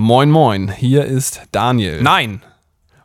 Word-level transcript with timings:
Moin, 0.00 0.30
moin, 0.30 0.70
hier 0.70 1.06
ist 1.06 1.40
Daniel. 1.50 2.00
Nein! 2.02 2.40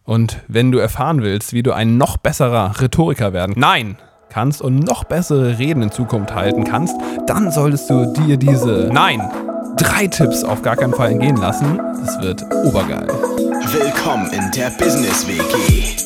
Und 0.03 0.41
wenn 0.47 0.71
du 0.71 0.77
erfahren 0.77 1.23
willst, 1.23 1.51
wie 1.51 1.63
du 1.63 1.71
ein 1.71 1.97
noch 1.97 2.17
besserer 2.17 2.79
Rhetoriker 2.79 3.33
werden 3.33 3.55
Nein! 3.57 3.97
kannst 4.29 4.61
und 4.61 4.81
noch 4.81 5.03
bessere 5.03 5.57
Reden 5.57 5.81
in 5.81 5.91
Zukunft 5.91 6.35
halten 6.35 6.63
kannst, 6.65 6.95
dann 7.25 7.51
solltest 7.51 7.89
du 7.89 8.13
dir 8.13 8.37
diese 8.37 8.91
Nein! 8.93 9.27
drei 9.75 10.05
Tipps 10.05 10.43
auf 10.43 10.61
gar 10.61 10.75
keinen 10.75 10.93
Fall 10.93 11.13
entgehen 11.13 11.37
lassen. 11.37 11.79
Das 12.05 12.21
wird 12.21 12.43
obergeil. 12.63 13.07
Willkommen 13.07 14.31
in 14.31 14.51
der 14.51 14.69
Business 14.77 15.27
WG. 15.27 15.97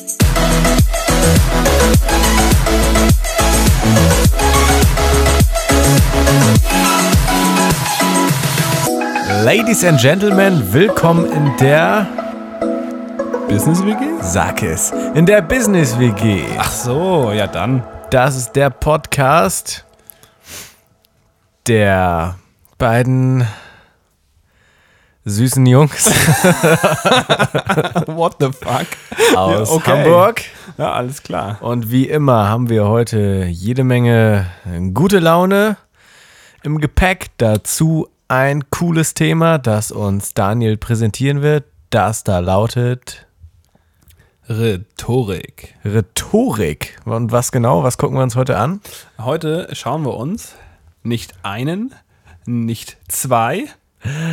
Ladies 9.44 9.84
and 9.84 10.00
Gentlemen, 10.00 10.72
willkommen 10.72 11.30
in 11.30 11.56
der 11.58 12.06
Business 13.48 13.84
WG? 13.84 14.20
Sag 14.20 14.62
es, 14.64 14.90
in 15.14 15.26
der 15.26 15.42
Business 15.42 15.96
WG. 15.98 16.42
Ach 16.58 16.70
so, 16.70 17.30
ja 17.32 17.46
dann. 17.46 17.84
Das 18.10 18.36
ist 18.36 18.52
der 18.56 18.70
Podcast 18.70 19.84
der 21.68 22.36
beiden 22.78 23.46
süßen 25.24 25.66
Jungs 25.66 26.06
What 28.06 28.36
the 28.40 28.46
fuck? 28.46 28.86
aus 29.36 29.70
okay. 29.70 29.90
Hamburg. 29.90 30.42
Ja, 30.78 30.92
alles 30.92 31.22
klar. 31.22 31.58
Und 31.60 31.92
wie 31.92 32.08
immer 32.08 32.48
haben 32.48 32.68
wir 32.68 32.88
heute 32.88 33.44
jede 33.48 33.84
Menge 33.84 34.46
gute 34.94 35.20
Laune 35.20 35.76
im 36.64 36.80
Gepäck. 36.80 37.26
Dazu 37.36 38.08
ein 38.28 38.68
cooles 38.70 39.14
Thema, 39.14 39.58
das 39.58 39.90
uns 39.90 40.34
Daniel 40.34 40.76
präsentieren 40.76 41.42
wird. 41.42 41.64
Das 41.90 42.24
da 42.24 42.38
lautet 42.40 43.26
Rhetorik. 44.48 45.74
Rhetorik. 45.84 46.98
Und 47.06 47.32
was 47.32 47.52
genau? 47.52 47.82
Was 47.82 47.98
gucken 47.98 48.16
wir 48.18 48.22
uns 48.22 48.36
heute 48.36 48.58
an? 48.58 48.80
Heute 49.18 49.68
schauen 49.72 50.04
wir 50.04 50.14
uns 50.14 50.54
nicht 51.02 51.32
einen, 51.42 51.94
nicht 52.44 52.98
zwei, 53.08 53.64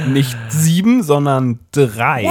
nicht 0.08 0.38
sieben, 0.50 1.02
sondern 1.02 1.60
drei 1.72 2.30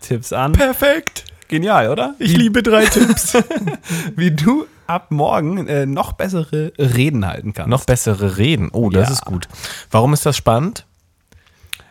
Tipps 0.00 0.32
an. 0.32 0.52
Perfekt. 0.52 1.24
Genial, 1.48 1.88
oder? 1.88 2.14
Ich 2.18 2.36
liebe 2.36 2.62
drei 2.62 2.84
Tipps. 2.86 3.36
Wie 4.16 4.30
du 4.30 4.66
ab 4.90 5.10
morgen 5.10 5.66
äh, 5.68 5.86
noch 5.86 6.12
bessere 6.12 6.72
Reden 6.78 7.26
halten 7.26 7.52
kannst. 7.52 7.70
Noch 7.70 7.84
bessere 7.84 8.36
Reden. 8.38 8.70
Oh, 8.72 8.90
das 8.90 9.08
Ja. 9.08 9.12
ist 9.14 9.24
gut. 9.24 9.48
Warum 9.90 10.12
ist 10.12 10.26
das 10.26 10.36
spannend? 10.36 10.84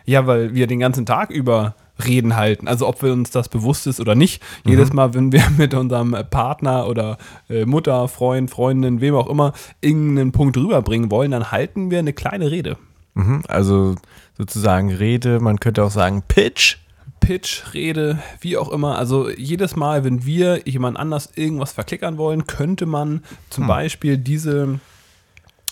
Ja, 0.04 0.26
weil 0.26 0.54
wir 0.54 0.66
den 0.66 0.80
ganzen 0.80 1.06
Tag 1.06 1.30
über 1.30 1.74
Reden 2.04 2.36
halten. 2.36 2.66
Also 2.68 2.86
ob 2.88 3.02
wir 3.02 3.12
uns 3.12 3.30
das 3.30 3.48
bewusst 3.48 3.86
ist 3.86 4.00
oder 4.00 4.14
nicht. 4.14 4.42
Jedes 4.64 4.92
Mal, 4.92 5.12
wenn 5.14 5.32
wir 5.32 5.42
mit 5.58 5.74
unserem 5.74 6.16
Partner 6.30 6.86
oder 6.88 7.18
äh, 7.48 7.64
Mutter, 7.66 8.08
Freund, 8.08 8.50
Freundin, 8.50 9.00
wem 9.00 9.14
auch 9.14 9.28
immer, 9.28 9.52
irgendeinen 9.80 10.32
Punkt 10.32 10.56
rüberbringen 10.56 11.10
wollen, 11.10 11.30
dann 11.30 11.50
halten 11.52 11.90
wir 11.90 11.98
eine 11.98 12.12
kleine 12.12 12.50
Rede. 12.50 12.76
Mhm, 13.14 13.42
also 13.48 13.96
sozusagen 14.38 14.90
Rede, 14.92 15.40
man 15.40 15.60
könnte 15.60 15.84
auch 15.84 15.90
sagen 15.90 16.22
Pitch. 16.26 16.76
Pitch, 17.20 17.74
Rede, 17.74 18.18
wie 18.40 18.56
auch 18.56 18.70
immer. 18.70 18.98
Also 18.98 19.30
jedes 19.30 19.76
Mal, 19.76 20.04
wenn 20.04 20.24
wir 20.24 20.66
jemand 20.66 20.96
anders 20.96 21.30
irgendwas 21.36 21.72
verklickern 21.72 22.18
wollen, 22.18 22.46
könnte 22.46 22.86
man 22.86 23.22
zum 23.50 23.66
Beispiel 23.66 24.18
diese, 24.18 24.80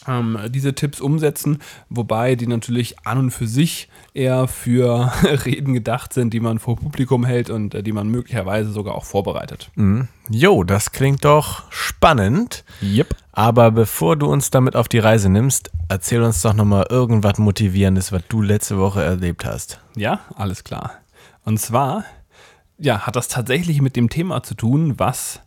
ähm, 0.07 0.39
diese 0.49 0.75
Tipps 0.75 1.01
umsetzen, 1.01 1.59
wobei 1.89 2.37
die 2.37 2.47
natürlich 2.47 3.01
an 3.01 3.19
und 3.19 3.31
für 3.31 3.47
sich 3.47 3.89
eher 4.15 4.47
für 4.47 5.13
Reden 5.45 5.75
gedacht 5.75 6.13
sind, 6.13 6.33
die 6.33 6.41
man 6.41 6.59
vor 6.59 6.77
Publikum 6.77 7.25
hält 7.25 7.51
und 7.51 7.75
äh, 7.75 7.83
die 7.83 7.93
man 7.93 8.09
möglicherweise 8.09 8.71
sogar 8.71 8.95
auch 8.95 9.05
vorbereitet. 9.05 9.71
Jo, 10.31 10.63
das 10.65 10.93
klingt 10.93 11.25
doch 11.25 11.71
spannend. 11.71 12.65
Yep. 12.83 13.17
Aber 13.33 13.71
bevor 13.71 14.17
du 14.17 14.27
uns 14.27 14.51
damit 14.51 14.77
auf 14.77 14.89
die 14.89 14.99
Reise 14.99 15.29
nimmst, 15.29 15.71
erzähl 15.89 16.23
uns 16.23 16.43
doch 16.43 16.55
nochmal 16.55 16.87
irgendwas 16.91 17.39
Motivierendes, 17.39 18.13
was 18.13 18.23
du 18.29 18.43
letzte 18.43 18.79
Woche 18.79 19.03
erlebt 19.03 19.45
hast. 19.45 19.81
Ja, 19.97 20.21
alles 20.35 20.65
klar. 20.65 20.93
Und 21.49 21.57
zwar, 21.57 22.05
ja, 22.77 23.07
hat 23.07 23.17
das 23.17 23.29
tatsächlich 23.29 23.81
mit 23.81 23.97
dem 23.97 24.11
Thema 24.11 24.43
zu 24.43 24.55
tun, 24.55 24.99
was 24.99 25.41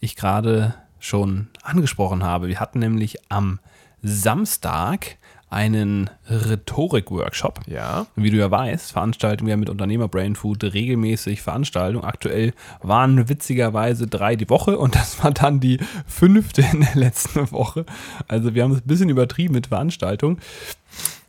ich 0.00 0.16
gerade 0.16 0.74
schon 0.98 1.46
angesprochen 1.62 2.24
habe. 2.24 2.48
Wir 2.48 2.58
hatten 2.58 2.80
nämlich 2.80 3.18
am 3.28 3.60
Samstag 4.02 5.16
einen 5.50 6.10
Rhetorik-Workshop. 6.28 7.60
Ja. 7.68 8.08
Wie 8.16 8.30
du 8.30 8.36
ja 8.36 8.50
weißt, 8.50 8.90
veranstalten 8.90 9.46
wir 9.46 9.56
mit 9.56 9.70
Unternehmer 9.70 10.08
Brain 10.08 10.34
Food 10.34 10.64
regelmäßig 10.64 11.40
Veranstaltungen. 11.40 12.04
Aktuell 12.04 12.52
waren 12.82 13.28
witzigerweise 13.28 14.08
drei 14.08 14.34
die 14.34 14.50
Woche 14.50 14.76
und 14.76 14.96
das 14.96 15.22
war 15.22 15.30
dann 15.30 15.60
die 15.60 15.78
fünfte 16.04 16.62
in 16.62 16.80
der 16.80 16.96
letzten 16.96 17.52
Woche. 17.52 17.86
Also 18.26 18.56
wir 18.56 18.64
haben 18.64 18.72
es 18.72 18.80
ein 18.80 18.88
bisschen 18.88 19.08
übertrieben 19.08 19.54
mit 19.54 19.68
Veranstaltungen. 19.68 20.40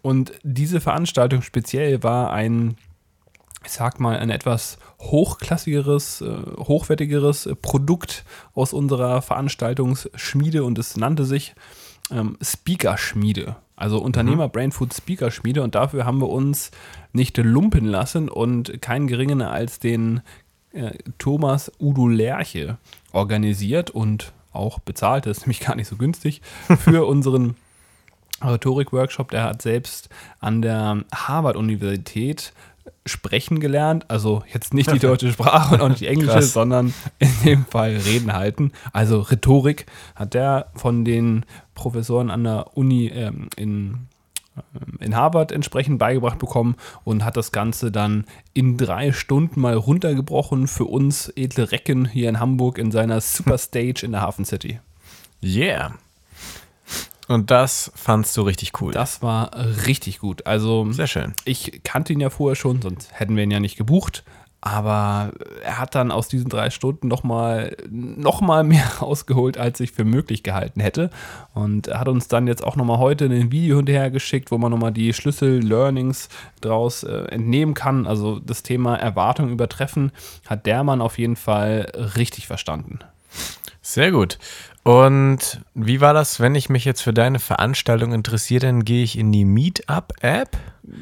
Und 0.01 0.31
diese 0.41 0.81
Veranstaltung 0.81 1.43
speziell 1.43 2.01
war 2.01 2.33
ein, 2.33 2.75
ich 3.65 3.71
sag 3.71 3.99
mal, 3.99 4.17
ein 4.17 4.29
etwas 4.29 4.77
hochklassigeres, 5.01 6.21
äh, 6.21 6.37
hochwertigeres 6.57 7.49
Produkt 7.61 8.23
aus 8.53 8.73
unserer 8.73 9.21
Veranstaltungsschmiede 9.21 10.63
und 10.63 10.77
es 10.79 10.95
nannte 10.97 11.25
sich 11.25 11.55
ähm, 12.11 12.37
Speaker-Schmiede. 12.41 13.55
Also 13.75 13.99
Unternehmer 13.99 14.47
Brain 14.47 14.71
Food 14.71 14.93
Speaker 14.93 15.31
Schmiede 15.31 15.61
und 15.61 15.75
dafür 15.75 16.05
haben 16.05 16.21
wir 16.21 16.29
uns 16.29 16.71
nicht 17.11 17.37
lumpen 17.37 17.85
lassen 17.85 18.29
und 18.29 18.81
keinen 18.81 19.07
geringeren 19.07 19.41
als 19.41 19.79
den 19.79 20.21
äh, 20.71 20.91
Thomas 21.17 21.71
Udo 21.79 22.07
Lerche 22.07 22.77
organisiert 23.11 23.89
und 23.89 24.31
auch 24.53 24.79
bezahlt, 24.79 25.25
das 25.25 25.39
ist 25.39 25.43
nämlich 25.43 25.59
gar 25.59 25.75
nicht 25.75 25.87
so 25.89 25.97
günstig, 25.97 26.41
für 26.79 27.05
unseren 27.05 27.55
Rhetorik-Workshop. 28.41 29.31
Der 29.31 29.43
hat 29.43 29.61
selbst 29.61 30.09
an 30.39 30.61
der 30.61 31.03
Harvard-Universität 31.13 32.53
sprechen 33.05 33.59
gelernt. 33.59 34.09
Also 34.09 34.43
jetzt 34.53 34.73
nicht 34.73 34.91
die 34.91 34.99
deutsche 34.99 35.31
Sprache 35.33 35.75
und 35.75 35.81
auch 35.81 35.89
nicht 35.89 36.01
die 36.01 36.07
englische, 36.07 36.33
Krass. 36.33 36.53
sondern 36.53 36.93
in 37.19 37.31
dem 37.43 37.65
Fall 37.65 37.95
Reden 37.95 38.33
halten. 38.33 38.71
Also 38.93 39.19
Rhetorik 39.19 39.85
hat 40.15 40.33
der 40.33 40.67
von 40.75 41.05
den 41.05 41.45
Professoren 41.73 42.29
an 42.29 42.43
der 42.43 42.77
Uni 42.77 43.07
ähm, 43.07 43.49
in 43.55 44.07
ähm, 44.57 44.97
in 44.99 45.15
Harvard 45.15 45.51
entsprechend 45.51 45.99
beigebracht 45.99 46.39
bekommen 46.39 46.75
und 47.03 47.23
hat 47.23 47.37
das 47.37 47.51
Ganze 47.51 47.91
dann 47.91 48.25
in 48.53 48.77
drei 48.77 49.11
Stunden 49.11 49.59
mal 49.59 49.75
runtergebrochen 49.75 50.67
für 50.67 50.85
uns 50.85 51.29
edle 51.35 51.71
Recken 51.71 52.05
hier 52.05 52.29
in 52.29 52.39
Hamburg 52.39 52.77
in 52.77 52.91
seiner 52.91 53.21
Superstage 53.21 54.03
in 54.03 54.13
der 54.13 54.21
Hafen 54.21 54.45
City. 54.45 54.79
Yeah. 55.43 55.95
Und 57.27 57.51
das 57.51 57.91
fandst 57.95 58.35
du 58.37 58.43
richtig 58.43 58.79
cool. 58.81 58.93
Das 58.93 59.21
war 59.21 59.51
richtig 59.85 60.19
gut. 60.19 60.45
Also 60.45 60.91
Sehr 60.91 61.07
schön. 61.07 61.33
ich 61.45 61.81
kannte 61.83 62.13
ihn 62.13 62.19
ja 62.19 62.29
vorher 62.29 62.55
schon, 62.55 62.81
sonst 62.81 63.09
hätten 63.13 63.35
wir 63.35 63.43
ihn 63.43 63.51
ja 63.51 63.59
nicht 63.59 63.77
gebucht. 63.77 64.23
Aber 64.61 65.31
er 65.63 65.77
hat 65.77 65.93
dann 65.93 66.11
aus 66.11 66.27
diesen 66.27 66.49
drei 66.49 66.71
Stunden 66.71 67.07
nochmal 67.07 67.77
noch 67.87 68.41
mal 68.41 68.63
mehr 68.63 68.87
rausgeholt, 68.99 69.59
als 69.59 69.79
ich 69.79 69.91
für 69.91 70.05
möglich 70.05 70.41
gehalten 70.41 70.79
hätte. 70.79 71.11
Und 71.53 71.87
er 71.87 71.99
hat 71.99 72.07
uns 72.07 72.27
dann 72.27 72.47
jetzt 72.47 72.63
auch 72.63 72.75
nochmal 72.75 72.97
heute 72.97 73.25
ein 73.25 73.51
Video 73.51 73.77
hinterher 73.77 74.09
geschickt, 74.09 74.49
wo 74.49 74.57
man 74.57 74.71
nochmal 74.71 74.91
die 74.91 75.13
Schlüssel-Learnings 75.13 76.29
draus 76.61 77.03
äh, 77.03 77.25
entnehmen 77.27 77.75
kann. 77.75 78.07
Also 78.07 78.39
das 78.39 78.63
Thema 78.63 78.95
Erwartung 78.95 79.51
übertreffen 79.51 80.11
hat 80.47 80.65
der 80.65 80.83
Mann 80.83 80.99
auf 80.99 81.19
jeden 81.19 81.35
Fall 81.35 81.91
richtig 82.17 82.47
verstanden. 82.47 82.99
Sehr 83.83 84.11
gut. 84.11 84.39
Und 84.89 85.61
wie 85.73 85.99
war 85.99 86.13
das, 86.13 86.39
wenn 86.39 86.53
ich 86.53 86.69
mich 86.69 86.85
jetzt 86.85 87.01
für 87.01 87.11
deine 87.11 87.39
Veranstaltung 87.39 88.13
interessiere, 88.13 88.67
dann 88.67 88.85
gehe 88.85 89.03
ich 89.03 89.17
in 89.17 89.31
die 89.31 89.43
Meetup-App? 89.43 90.49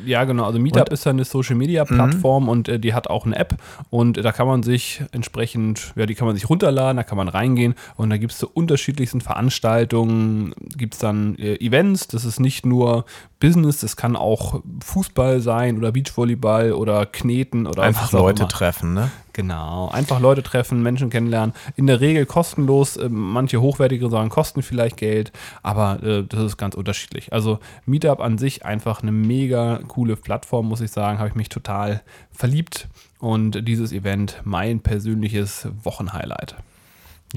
Ja, 0.05 0.23
genau. 0.23 0.45
Also 0.45 0.57
Meetup 0.59 0.83
Und- 0.83 0.89
Mhm. 0.91 0.93
ist 0.93 1.03
ja 1.05 1.09
eine 1.11 1.25
Social 1.25 1.55
Media 1.57 1.83
Plattform 1.83 2.47
und 2.47 2.69
äh, 2.69 2.79
die 2.79 2.93
hat 2.93 3.09
auch 3.09 3.25
eine 3.25 3.35
App 3.35 3.55
und 3.89 4.17
äh, 4.17 4.21
da 4.21 4.31
kann 4.31 4.47
man 4.47 4.63
sich 4.63 5.03
entsprechend, 5.11 5.91
ja, 5.97 6.05
die 6.05 6.15
kann 6.15 6.25
man 6.25 6.35
sich 6.37 6.49
runterladen, 6.49 6.95
da 6.95 7.03
kann 7.03 7.17
man 7.17 7.27
reingehen 7.27 7.75
und 7.97 8.09
da 8.09 8.15
gibt 8.15 8.31
es 8.31 8.37
zu 8.37 8.47
unterschiedlichsten 8.49 9.19
Veranstaltungen, 9.19 10.53
gibt 10.77 10.93
es 10.93 10.99
dann 11.01 11.35
äh, 11.37 11.55
Events. 11.55 12.07
Das 12.07 12.23
ist 12.23 12.39
nicht 12.39 12.65
nur 12.65 13.03
Business, 13.41 13.79
das 13.81 13.97
kann 13.97 14.15
auch 14.15 14.61
Fußball 14.85 15.41
sein 15.41 15.77
oder 15.77 15.91
Beachvolleyball 15.91 16.71
oder 16.71 17.05
Kneten 17.05 17.67
oder 17.67 17.83
Einfach 17.83 18.03
was 18.03 18.15
auch 18.15 18.19
Leute 18.25 18.47
treffen, 18.47 18.93
ne? 18.93 19.11
Genau, 19.33 19.89
einfach 19.89 20.19
Leute 20.19 20.43
treffen, 20.43 20.83
Menschen 20.83 21.09
kennenlernen. 21.09 21.55
In 21.75 21.87
der 21.87 21.99
Regel 21.99 22.25
kostenlos. 22.27 22.97
äh, 22.97 23.09
Manche 23.09 23.61
hochwertige 23.73 24.09
sagen, 24.09 24.29
kosten 24.29 24.61
vielleicht 24.61 24.97
Geld, 24.97 25.31
aber 25.61 26.01
äh, 26.03 26.23
das 26.23 26.41
ist 26.41 26.57
ganz 26.57 26.75
unterschiedlich. 26.75 27.33
Also 27.33 27.59
Meetup 27.85 28.19
an 28.19 28.37
sich 28.37 28.65
einfach 28.65 29.01
eine 29.01 29.11
mega 29.11 29.79
coole 29.87 30.15
Plattform, 30.15 30.67
muss 30.67 30.81
ich 30.81 30.91
sagen. 30.91 31.19
Habe 31.19 31.29
ich 31.29 31.35
mich 31.35 31.49
total 31.49 32.01
verliebt. 32.31 32.87
Und 33.19 33.67
dieses 33.67 33.91
Event 33.93 34.41
mein 34.43 34.81
persönliches 34.81 35.67
Wochenhighlight. 35.83 36.55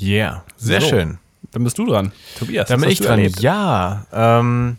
Yeah, 0.01 0.45
sehr 0.57 0.81
So. 0.81 0.89
schön. 0.89 1.19
Dann 1.53 1.63
bist 1.65 1.79
du 1.79 1.87
dran, 1.87 2.13
Tobias. 2.39 2.69
Da 2.69 2.75
was 2.75 2.81
bin 2.83 2.91
ich 2.91 2.99
dran. 2.99 3.19
erlebt? 3.19 3.41
Ja, 3.41 4.05
ähm, 4.13 4.77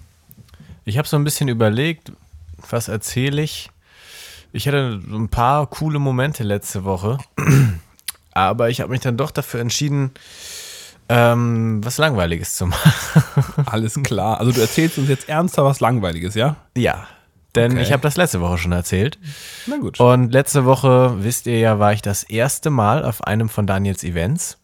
ich 0.84 0.98
habe 0.98 1.08
so 1.08 1.16
ein 1.18 1.24
bisschen 1.24 1.48
überlegt, 1.48 2.12
was 2.70 2.88
erzähle 2.90 3.42
ich. 3.42 3.70
Ich 4.52 4.68
hatte 4.68 5.00
ein 5.10 5.30
paar 5.30 5.68
coole 5.68 5.98
Momente 6.00 6.44
letzte 6.44 6.84
Woche, 6.84 7.18
aber 8.34 8.70
ich 8.70 8.82
habe 8.82 8.92
mich 8.92 9.00
dann 9.02 9.18
doch 9.18 9.32
dafür 9.32 9.60
entschieden, 9.62 10.12
ähm, 11.10 11.80
was 11.84 11.98
Langweiliges 11.98 12.56
zu 12.56 12.68
machen. 12.68 13.64
Alles 13.66 13.96
klar. 14.04 14.40
Also 14.40 14.52
du 14.52 14.62
erzählst 14.62 14.98
uns 14.98 15.10
jetzt 15.10 15.30
ernsthaft 15.30 15.66
was 15.66 15.80
Langweiliges, 15.80 16.36
ja? 16.36 16.58
Ja, 16.76 17.08
denn 17.56 17.74
Okay. 17.74 17.82
ich 17.82 17.92
habe 17.92 18.02
das 18.02 18.18
letzte 18.18 18.42
Woche 18.42 18.58
schon 18.58 18.72
erzählt. 18.72 19.18
Na 19.68 19.78
gut. 19.78 20.00
Und 20.00 20.32
letzte 20.32 20.66
Woche, 20.66 21.24
wisst 21.24 21.48
ihr 21.48 21.60
ja, 21.60 21.80
war 21.80 21.94
ich 21.94 22.02
das 22.02 22.24
erste 22.24 22.70
Mal 22.70 23.04
auf 23.06 23.24
einem 23.24 23.50
von 23.50 23.66
Daniels 23.68 24.04
Events. 24.04 24.58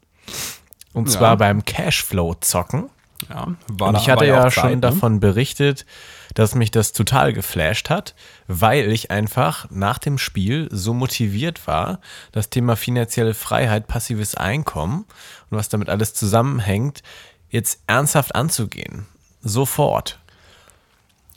Und 0.93 1.07
Ja. 1.09 1.17
zwar 1.17 1.37
beim 1.37 1.63
Cashflow 1.65 2.35
zocken. 2.35 2.89
ja, 3.29 3.47
war 3.67 3.87
Und 3.89 3.97
ich 3.97 4.09
hatte 4.09 4.21
war 4.21 4.27
ja 4.27 4.47
auch 4.47 4.51
schon 4.51 4.63
Zeit, 4.63 4.71
ne? 4.75 4.81
davon 4.81 5.19
berichtet, 5.19 5.85
dass 6.33 6.56
mich 6.56 6.71
das 6.71 6.94
total 6.94 7.33
geflasht 7.33 7.89
hat, 7.89 8.15
weil 8.47 8.91
ich 8.91 9.12
einfach 9.12 9.69
nach 9.69 9.97
dem 9.97 10.18
Spiel 10.18 10.68
so 10.71 10.94
motiviert 10.94 11.68
war, 11.68 12.00
das 12.31 12.50
Thema 12.50 12.75
finanzielle 12.75 13.33
Freiheit, 13.33 13.88
passives 13.88 14.35
Einkommen 14.35 15.06
und 15.50 15.57
was 15.57 15.69
damit 15.69 15.89
alles 15.89 16.13
zusammenhängt, 16.13 17.03
jetzt 17.50 17.81
ernsthaft 17.88 18.35
anzugehen. 18.35 19.06
Sofort. 19.41 20.19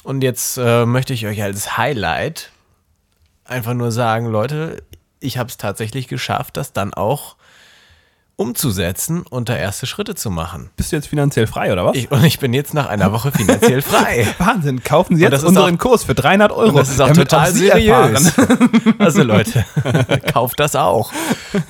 Und 0.03 0.23
jetzt 0.23 0.57
äh, 0.57 0.87
möchte 0.87 1.13
ich 1.13 1.27
euch 1.27 1.43
als 1.43 1.77
Highlight 1.77 2.53
einfach 3.45 3.75
nur 3.75 3.93
sagen, 3.93 4.27
Leute, 4.27 4.83
ich 5.21 5.39
habe 5.39 5.49
es 5.49 5.57
tatsächlich 5.57 6.09
geschafft, 6.09 6.57
das 6.57 6.73
dann 6.73 6.95
auch 6.95 7.37
umzusetzen 8.37 9.23
und 9.23 9.49
da 9.49 9.57
erste 9.57 9.87
Schritte 9.87 10.15
zu 10.15 10.31
machen. 10.31 10.69
Bist 10.77 10.93
du 10.93 10.97
jetzt 10.97 11.09
finanziell 11.09 11.47
frei, 11.47 11.73
oder 11.73 11.87
was? 11.87 11.97
Ich, 11.97 12.11
und 12.11 12.23
ich 12.23 12.39
bin 12.39 12.53
jetzt 12.53 12.75
nach 12.75 12.87
einer 12.87 13.11
Woche 13.13 13.33
finanziell 13.33 13.81
frei. 13.83 14.27
Wahnsinn, 14.39 14.85
kaufen 14.85 15.17
Sie 15.17 15.23
jetzt 15.23 15.43
unseren 15.43 15.77
auch- 15.77 15.79
Kurs 15.79 16.05
für 16.05 16.15
300 16.15 16.53
Euro. 16.53 16.77
Das 16.79 16.91
ist 16.91 17.01
auch 17.01 17.11
total 17.13 17.51
Sie 17.53 17.67
seriös. 17.67 18.33
Also 18.99 19.23
Leute, 19.23 19.65
kauft 20.33 20.61
das 20.61 20.77
auch. 20.77 21.13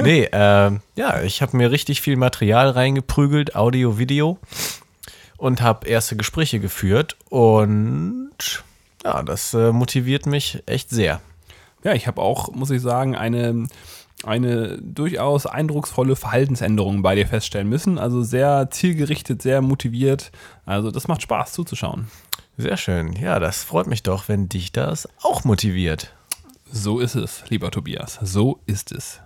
Nee, 0.03 0.29
ähm, 0.33 0.81
ja, 0.97 1.23
ich 1.23 1.41
habe 1.43 1.57
mir 1.57 1.71
richtig 1.71 2.01
viel 2.01 2.17
Material 2.17 2.71
reingeprügelt, 2.71 3.55
Audio, 3.55 3.99
Video 3.99 4.39
und 5.37 5.61
habe 5.63 5.87
erste 5.87 6.17
Gespräche 6.17 6.59
geführt 6.61 7.17
und 7.29 8.31
ja, 9.05 9.23
das 9.23 9.55
äh, 9.55 9.71
motiviert 9.73 10.27
mich 10.27 10.63
echt 10.67 10.91
sehr. 10.91 11.21
Ja, 11.85 11.93
ich 11.93 12.07
habe 12.09 12.21
auch, 12.21 12.51
muss 12.53 12.71
ich 12.71 12.83
sagen, 12.83 13.15
eine, 13.17 13.67
eine 14.25 14.79
durchaus 14.79 15.47
eindrucksvolle 15.47 16.17
Verhaltensänderung 16.17 17.03
bei 17.03 17.15
dir 17.15 17.27
feststellen 17.27 17.69
müssen. 17.69 17.99
Also 17.99 18.23
sehr 18.23 18.69
zielgerichtet, 18.71 19.43
sehr 19.43 19.61
motiviert. 19.61 20.33
Also 20.65 20.91
das 20.91 21.09
macht 21.09 21.23
Spaß 21.23 21.53
zuzuschauen. 21.53 22.09
Sehr 22.57 22.77
schön. 22.77 23.13
Ja, 23.13 23.39
das 23.39 23.63
freut 23.63 23.87
mich 23.87 24.03
doch, 24.03 24.29
wenn 24.29 24.49
dich 24.49 24.73
das 24.73 25.09
auch 25.23 25.45
motiviert. 25.45 26.15
So 26.71 27.01
ist 27.01 27.15
es, 27.15 27.45
lieber 27.49 27.71
Tobias. 27.71 28.19
So 28.23 28.61
ist 28.67 28.93
es. 28.93 29.21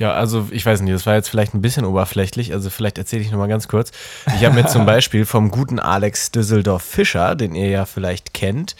Ja, 0.00 0.12
also 0.12 0.48
ich 0.50 0.64
weiß 0.64 0.80
nicht, 0.80 0.94
das 0.94 1.04
war 1.04 1.14
jetzt 1.14 1.28
vielleicht 1.28 1.54
ein 1.54 1.60
bisschen 1.60 1.84
oberflächlich, 1.84 2.54
also 2.54 2.70
vielleicht 2.70 2.96
erzähle 2.96 3.20
ich 3.20 3.30
nochmal 3.30 3.48
ganz 3.48 3.68
kurz. 3.68 3.92
Ich 4.34 4.44
habe 4.46 4.54
mir 4.54 4.66
zum 4.66 4.86
Beispiel 4.86 5.26
vom 5.26 5.50
guten 5.50 5.78
Alex 5.78 6.30
Düsseldorf 6.30 6.82
Fischer, 6.82 7.34
den 7.34 7.54
ihr 7.54 7.68
ja 7.68 7.84
vielleicht 7.84 8.32
kennt, 8.32 8.76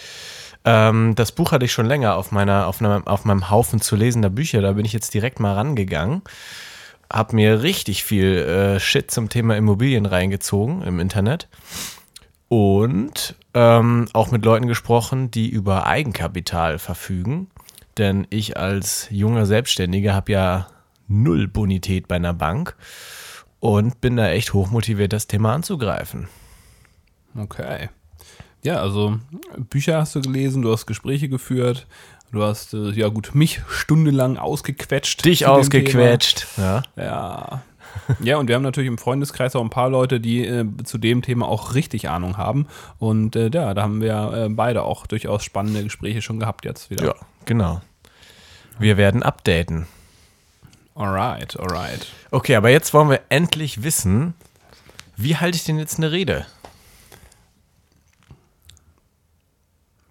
ähm, 0.64 1.14
das 1.14 1.32
Buch 1.32 1.52
hatte 1.52 1.64
ich 1.64 1.72
schon 1.72 1.86
länger 1.86 2.16
auf, 2.16 2.32
meiner, 2.32 2.66
auf, 2.66 2.80
meinem, 2.80 3.06
auf 3.06 3.24
meinem 3.24 3.50
Haufen 3.50 3.80
zu 3.80 3.96
lesender 3.96 4.30
Bücher, 4.30 4.60
da 4.60 4.72
bin 4.72 4.84
ich 4.84 4.92
jetzt 4.92 5.14
direkt 5.14 5.40
mal 5.40 5.54
rangegangen, 5.54 6.22
habe 7.12 7.36
mir 7.36 7.62
richtig 7.62 8.04
viel 8.04 8.36
äh, 8.36 8.80
Shit 8.80 9.10
zum 9.10 9.28
Thema 9.28 9.56
Immobilien 9.56 10.06
reingezogen 10.06 10.82
im 10.82 11.00
Internet 11.00 11.48
und 12.48 13.36
ähm, 13.54 14.08
auch 14.12 14.30
mit 14.30 14.44
Leuten 14.44 14.66
gesprochen, 14.66 15.30
die 15.30 15.48
über 15.48 15.86
Eigenkapital 15.86 16.78
verfügen. 16.78 17.48
Denn 17.96 18.26
ich 18.30 18.56
als 18.56 19.08
junger 19.10 19.46
Selbstständiger 19.46 20.14
habe 20.14 20.32
ja 20.32 20.66
null 21.08 21.48
Bonität 21.48 22.08
bei 22.08 22.16
einer 22.16 22.34
Bank 22.34 22.76
und 23.58 24.00
bin 24.00 24.16
da 24.16 24.28
echt 24.28 24.52
hochmotiviert, 24.52 25.12
das 25.12 25.26
Thema 25.26 25.54
anzugreifen. 25.54 26.28
Okay. 27.36 27.88
Ja, 28.62 28.76
also 28.76 29.18
Bücher 29.70 29.98
hast 29.98 30.14
du 30.14 30.20
gelesen, 30.20 30.62
du 30.62 30.72
hast 30.72 30.86
Gespräche 30.86 31.28
geführt, 31.28 31.86
du 32.32 32.42
hast, 32.42 32.74
äh, 32.74 32.90
ja 32.90 33.08
gut, 33.08 33.34
mich 33.34 33.62
stundenlang 33.68 34.36
ausgequetscht. 34.36 35.24
Dich 35.24 35.46
ausgequetscht. 35.46 36.46
Ja. 36.56 36.82
Ja. 36.96 37.62
Ja, 38.20 38.36
und 38.36 38.48
wir 38.48 38.54
haben 38.54 38.62
natürlich 38.62 38.88
im 38.88 38.98
Freundeskreis 38.98 39.56
auch 39.56 39.62
ein 39.62 39.70
paar 39.70 39.90
Leute, 39.90 40.20
die 40.20 40.44
äh, 40.46 40.64
zu 40.84 40.96
dem 40.98 41.22
Thema 41.22 41.48
auch 41.48 41.74
richtig 41.74 42.08
Ahnung 42.08 42.36
haben. 42.36 42.66
Und 42.98 43.34
äh, 43.34 43.50
ja, 43.52 43.74
da 43.74 43.82
haben 43.82 44.00
wir 44.00 44.32
äh, 44.32 44.48
beide 44.48 44.82
auch 44.82 45.06
durchaus 45.06 45.42
spannende 45.42 45.82
Gespräche 45.82 46.22
schon 46.22 46.38
gehabt 46.38 46.64
jetzt 46.64 46.90
wieder. 46.90 47.04
ja, 47.04 47.14
genau. 47.46 47.80
Wir 48.78 48.96
werden 48.96 49.22
updaten. 49.22 49.86
Alright, 50.94 51.58
alright. 51.58 52.06
Okay, 52.30 52.56
aber 52.56 52.70
jetzt 52.70 52.94
wollen 52.94 53.10
wir 53.10 53.20
endlich 53.28 53.82
wissen, 53.82 54.34
wie 55.16 55.36
halte 55.36 55.56
ich 55.56 55.64
denn 55.64 55.78
jetzt 55.78 55.98
eine 55.98 56.12
Rede? 56.12 56.46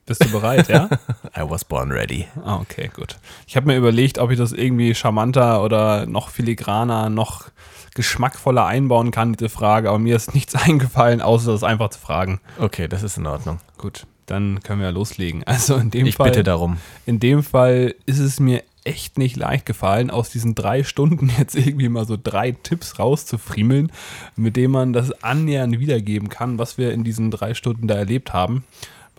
Bist 0.10 0.26
du 0.26 0.30
bereit, 0.32 0.68
ja? 0.70 0.90
I 1.38 1.42
was 1.50 1.64
born 1.64 1.92
ready. 1.92 2.26
Ah, 2.44 2.58
okay, 2.58 2.90
gut. 2.94 3.18
Ich 3.48 3.56
habe 3.56 3.68
mir 3.68 3.78
überlegt, 3.78 4.18
ob 4.18 4.32
ich 4.32 4.38
das 4.38 4.52
irgendwie 4.52 4.94
charmanter 4.96 5.64
oder 5.64 6.06
noch 6.08 6.30
filigraner, 6.30 7.10
noch 7.10 7.46
geschmackvoller 7.94 8.66
einbauen 8.66 9.12
kann, 9.12 9.34
diese 9.34 9.50
Frage, 9.50 9.90
aber 9.90 10.00
mir 10.00 10.16
ist 10.16 10.34
nichts 10.34 10.56
eingefallen, 10.56 11.22
außer 11.22 11.52
das 11.52 11.64
einfach 11.64 11.92
zu 11.92 12.00
fragen. 12.00 12.42
Okay, 12.60 12.88
das 12.88 13.04
ist 13.04 13.18
in 13.18 13.28
Ordnung. 13.28 13.60
Gut, 13.78 14.08
dann 14.26 14.62
können 14.64 14.80
wir 14.82 14.88
ja 14.88 14.94
loslegen. 14.94 15.44
Also 15.46 15.76
in 15.78 15.92
dem 15.92 16.08
Ich 16.08 16.16
Fall, 16.16 16.32
bitte 16.32 16.44
darum. 16.44 16.78
in 17.06 17.20
dem 17.20 17.44
Fall 17.44 17.94
ist 18.08 18.20
es 18.20 18.40
mir 18.40 18.64
echt 18.86 19.20
nicht 19.20 19.36
leicht 19.36 19.68
gefallen, 19.68 20.10
aus 20.10 20.32
diesen 20.32 20.56
drei 20.56 20.84
Stunden 20.84 21.32
jetzt 21.38 21.56
irgendwie 21.56 21.90
mal 21.90 22.08
so 22.08 22.18
drei 22.22 22.52
Tipps 22.54 22.98
rauszufriemeln, 22.98 23.92
mit 24.36 24.56
denen 24.56 24.72
man 24.74 24.94
das 24.94 25.12
annähernd 25.22 25.80
wiedergeben 25.80 26.30
kann, 26.30 26.58
was 26.58 26.80
wir 26.80 26.94
in 26.94 27.04
diesen 27.04 27.30
drei 27.30 27.54
Stunden 27.54 27.88
da 27.88 27.94
erlebt 27.94 28.34
haben. 28.34 28.64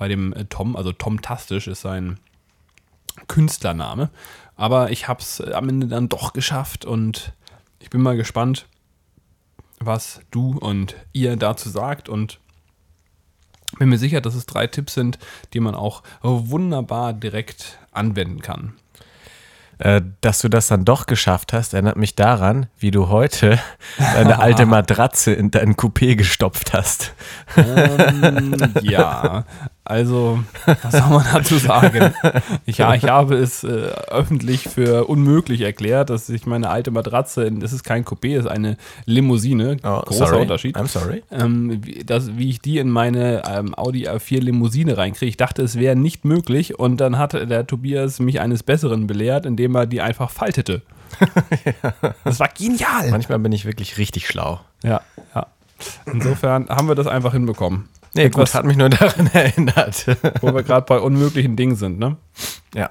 Bei 0.00 0.08
dem 0.08 0.32
äh, 0.32 0.47
Tom, 0.47 0.76
also 0.76 0.93
Tom 0.93 1.20
Tastisch 1.20 1.69
ist 1.69 1.82
sein 1.82 2.19
Künstlername. 3.29 4.08
Aber 4.56 4.91
ich 4.91 5.08
habe 5.08 5.20
es 5.20 5.43
am 5.43 5.69
Ende 5.69 5.88
dann 5.88 6.08
doch 6.08 6.32
geschafft 6.32 6.87
und 6.87 7.35
ich 7.81 7.91
bin 7.91 8.00
mal 8.00 8.17
gespannt, 8.17 8.67
was 9.79 10.23
du 10.31 10.56
und 10.58 10.97
ihr 11.12 11.37
dazu 11.37 11.69
sagt 11.69 12.08
und 12.08 12.41
bin 13.79 13.91
mir 13.91 13.99
sicher, 13.99 14.23
dass 14.23 14.35
es 14.35 14.47
drei 14.47 14.67
Tipps 14.67 14.94
sind, 14.94 15.19
die 15.52 15.61
man 15.61 15.75
auch 15.75 16.02
wunderbar 16.23 17.12
direkt 17.12 17.79
anwenden 17.93 18.41
kann. 18.41 18.73
Äh, 19.81 20.02
dass 20.21 20.40
du 20.40 20.49
das 20.49 20.69
dann 20.69 20.85
doch 20.85 21.07
geschafft 21.07 21.54
hast, 21.54 21.73
erinnert 21.73 21.97
mich 21.97 22.14
daran, 22.14 22.66
wie 22.78 22.90
du 22.90 23.09
heute 23.09 23.59
deine 23.99 24.38
alte 24.38 24.64
Matratze 24.64 25.33
in 25.33 25.50
dein 25.50 25.75
Coupé 25.75 26.16
gestopft 26.16 26.73
hast. 26.73 27.12
Ähm, 27.57 28.75
ja, 28.83 29.45
also, 29.90 30.38
was 30.82 30.92
soll 30.92 31.09
man 31.11 31.26
dazu 31.32 31.56
sagen? 31.59 32.12
Ich, 32.66 32.78
ja, 32.78 32.94
ich 32.94 33.04
habe 33.04 33.35
es 33.37 33.64
äh, 33.64 33.68
öffentlich 34.09 34.62
für 34.68 35.06
unmöglich 35.06 35.61
erklärt, 35.61 36.09
dass 36.11 36.28
ich 36.28 36.47
meine 36.47 36.70
alte 36.70 36.90
Matratze, 36.90 37.44
in- 37.44 37.61
das 37.61 37.73
ist 37.73 37.82
kein 37.85 38.04
Coupé, 38.04 38.37
das 38.37 38.47
ist 38.47 38.50
eine 38.50 38.76
Limousine, 39.04 39.76
großer 39.76 40.04
Oh, 40.09 40.12
sorry. 40.26 40.42
Unterschied. 40.42 40.76
I'm 40.76 40.87
sorry. 40.87 41.23
ähm, 41.30 41.80
wie, 41.85 42.04
das, 42.04 42.37
wie 42.37 42.49
ich 42.49 42.61
die 42.61 42.78
in 42.78 42.88
meine 42.90 43.42
ähm, 43.49 43.75
Audi 43.76 44.09
A4 44.09 44.40
Limousine 44.40 44.97
reinkriege. 44.97 45.28
Ich 45.28 45.37
dachte, 45.37 45.62
es 45.62 45.78
wäre 45.78 45.97
nicht 45.97 46.25
möglich 46.25 46.78
und 46.78 46.99
dann 46.99 47.18
hat 47.18 47.32
der 47.35 47.66
Tobias 47.66 48.20
mich 48.20 48.40
eines 48.40 48.62
Besseren 48.62 49.06
belehrt, 49.06 49.44
indem 49.44 49.75
er 49.75 49.87
die 49.87 50.00
einfach 50.00 50.30
faltete. 50.30 50.82
Das 52.25 52.38
war 52.40 52.49
genial. 52.49 53.11
Manchmal 53.11 53.38
bin 53.40 53.52
ich 53.52 53.64
wirklich 53.64 53.99
richtig 53.99 54.26
schlau. 54.26 54.61
Ja, 54.85 55.00
ja. 55.35 55.47
Insofern 56.06 56.68
haben 56.68 56.88
wir 56.88 56.94
das 56.94 57.06
einfach 57.06 57.32
hinbekommen. 57.32 57.88
Nee, 58.14 58.25
Etwas- 58.25 58.50
gut, 58.50 58.55
hat 58.55 58.64
mich 58.64 58.76
nur 58.76 58.88
daran 58.88 59.26
erinnert. 59.33 60.07
Wo 60.40 60.52
wir 60.55 60.62
gerade 60.62 60.87
bei 60.87 60.99
unmöglichen 60.99 61.57
Dingen 61.57 61.76
sind, 61.76 61.99
ne? 61.99 62.17
ja. 62.75 62.90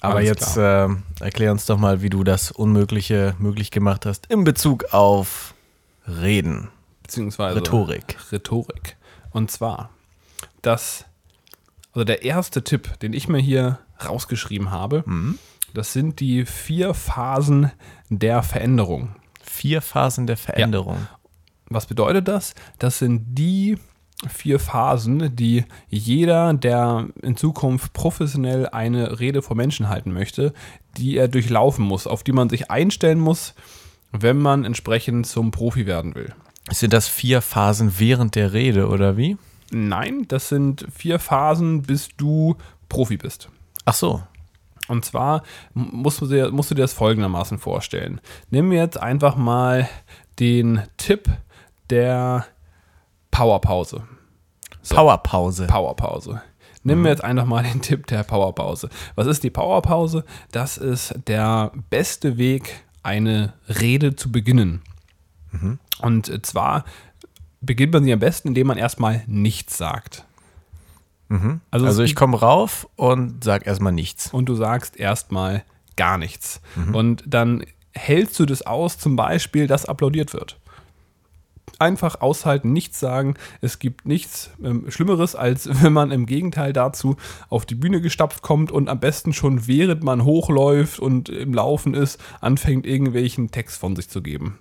Aber 0.00 0.16
Alles 0.16 0.28
jetzt 0.28 0.56
ähm, 0.58 1.02
erklär 1.20 1.50
uns 1.50 1.64
doch 1.64 1.78
mal, 1.78 2.02
wie 2.02 2.10
du 2.10 2.24
das 2.24 2.50
Unmögliche 2.50 3.34
möglich 3.38 3.70
gemacht 3.70 4.04
hast 4.04 4.26
in 4.26 4.44
Bezug 4.44 4.92
auf 4.92 5.54
Reden. 6.06 6.68
Beziehungsweise 7.02 7.56
Rhetorik. 7.56 8.16
Rhetorik. 8.30 8.96
Und 9.30 9.50
zwar, 9.50 9.88
das, 10.60 11.06
also 11.92 12.04
der 12.04 12.22
erste 12.22 12.62
Tipp, 12.62 12.98
den 13.00 13.14
ich 13.14 13.28
mir 13.28 13.38
hier 13.38 13.78
rausgeschrieben 14.06 14.70
habe, 14.70 15.04
Mhm. 15.06 15.38
das 15.72 15.94
sind 15.94 16.20
die 16.20 16.44
vier 16.44 16.92
Phasen 16.92 17.70
der 18.10 18.42
Veränderung. 18.42 19.16
Vier 19.42 19.80
Phasen 19.80 20.26
der 20.26 20.36
Veränderung. 20.36 21.06
Was 21.74 21.86
bedeutet 21.86 22.28
das? 22.28 22.54
Das 22.78 23.00
sind 23.00 23.36
die 23.36 23.76
vier 24.28 24.60
Phasen, 24.60 25.34
die 25.34 25.64
jeder, 25.88 26.54
der 26.54 27.08
in 27.20 27.36
Zukunft 27.36 27.92
professionell 27.92 28.68
eine 28.68 29.18
Rede 29.18 29.42
vor 29.42 29.56
Menschen 29.56 29.88
halten 29.88 30.12
möchte, 30.12 30.54
die 30.96 31.16
er 31.16 31.26
durchlaufen 31.26 31.84
muss, 31.84 32.06
auf 32.06 32.22
die 32.22 32.30
man 32.30 32.48
sich 32.48 32.70
einstellen 32.70 33.18
muss, 33.18 33.54
wenn 34.12 34.38
man 34.38 34.64
entsprechend 34.64 35.26
zum 35.26 35.50
Profi 35.50 35.84
werden 35.86 36.14
will. 36.14 36.32
Sind 36.70 36.92
das 36.92 37.08
vier 37.08 37.42
Phasen 37.42 37.98
während 37.98 38.36
der 38.36 38.52
Rede 38.52 38.88
oder 38.88 39.16
wie? 39.16 39.36
Nein, 39.72 40.26
das 40.28 40.48
sind 40.48 40.86
vier 40.94 41.18
Phasen, 41.18 41.82
bis 41.82 42.08
du 42.16 42.56
Profi 42.88 43.16
bist. 43.16 43.48
Ach 43.84 43.94
so. 43.94 44.22
Und 44.86 45.04
zwar 45.04 45.42
musst 45.72 46.20
du, 46.20 46.26
dir, 46.26 46.50
musst 46.52 46.70
du 46.70 46.74
dir 46.74 46.82
das 46.82 46.92
folgendermaßen 46.92 47.58
vorstellen. 47.58 48.20
Nimm 48.50 48.70
jetzt 48.70 49.00
einfach 49.00 49.34
mal 49.34 49.88
den 50.38 50.82
Tipp 50.96 51.28
der 51.90 52.46
Powerpause. 53.30 54.02
So. 54.82 54.94
Powerpause. 54.94 55.66
Powerpause. 55.66 56.42
Nimm 56.82 57.02
mir 57.02 57.08
jetzt 57.08 57.24
einfach 57.24 57.46
mal 57.46 57.62
den 57.62 57.80
Tipp 57.80 58.06
der 58.08 58.22
Powerpause. 58.24 58.90
Was 59.14 59.26
ist 59.26 59.42
die 59.42 59.50
Powerpause? 59.50 60.24
Das 60.52 60.76
ist 60.76 61.14
der 61.26 61.72
beste 61.88 62.36
Weg, 62.36 62.84
eine 63.02 63.54
Rede 63.68 64.16
zu 64.16 64.30
beginnen. 64.30 64.82
Und 66.00 66.46
zwar 66.46 66.84
beginnt 67.62 67.92
man 67.94 68.04
sie 68.04 68.12
am 68.12 68.18
besten, 68.18 68.48
indem 68.48 68.66
man 68.66 68.76
erstmal 68.76 69.22
nichts 69.26 69.78
sagt. 69.78 70.26
Also, 71.70 71.86
es 71.86 71.98
ich 71.98 72.14
komme 72.14 72.38
rauf 72.38 72.86
und 72.96 73.42
sag 73.42 73.66
erstmal 73.66 73.92
nichts. 73.92 74.32
und 74.32 74.46
du 74.46 74.54
sagst 74.54 74.96
erstmal 74.96 75.64
gar 75.96 76.18
nichts. 76.18 76.60
Und 76.92 77.24
dann 77.26 77.64
hältst 77.92 78.38
du 78.38 78.46
das 78.46 78.62
aus, 78.62 78.98
zum 78.98 79.16
Beispiel, 79.16 79.66
dass 79.66 79.86
applaudiert 79.86 80.32
wird. 80.34 80.60
Einfach 81.78 82.20
aushalten, 82.20 82.72
nichts 82.72 83.00
sagen. 83.00 83.34
Es 83.60 83.78
gibt 83.78 84.06
nichts 84.06 84.50
ähm, 84.62 84.90
Schlimmeres, 84.90 85.34
als 85.34 85.68
wenn 85.82 85.92
man 85.92 86.10
im 86.10 86.26
Gegenteil 86.26 86.72
dazu 86.72 87.16
auf 87.48 87.66
die 87.66 87.74
Bühne 87.74 88.00
gestapft 88.00 88.42
kommt 88.42 88.72
und 88.72 88.88
am 88.88 89.00
besten 89.00 89.32
schon 89.32 89.66
während 89.66 90.02
man 90.02 90.24
hochläuft 90.24 91.00
und 91.00 91.28
im 91.28 91.54
Laufen 91.54 91.94
ist, 91.94 92.20
anfängt, 92.40 92.86
irgendwelchen 92.86 93.50
Text 93.50 93.78
von 93.78 93.96
sich 93.96 94.08
zu 94.08 94.22
geben. 94.22 94.58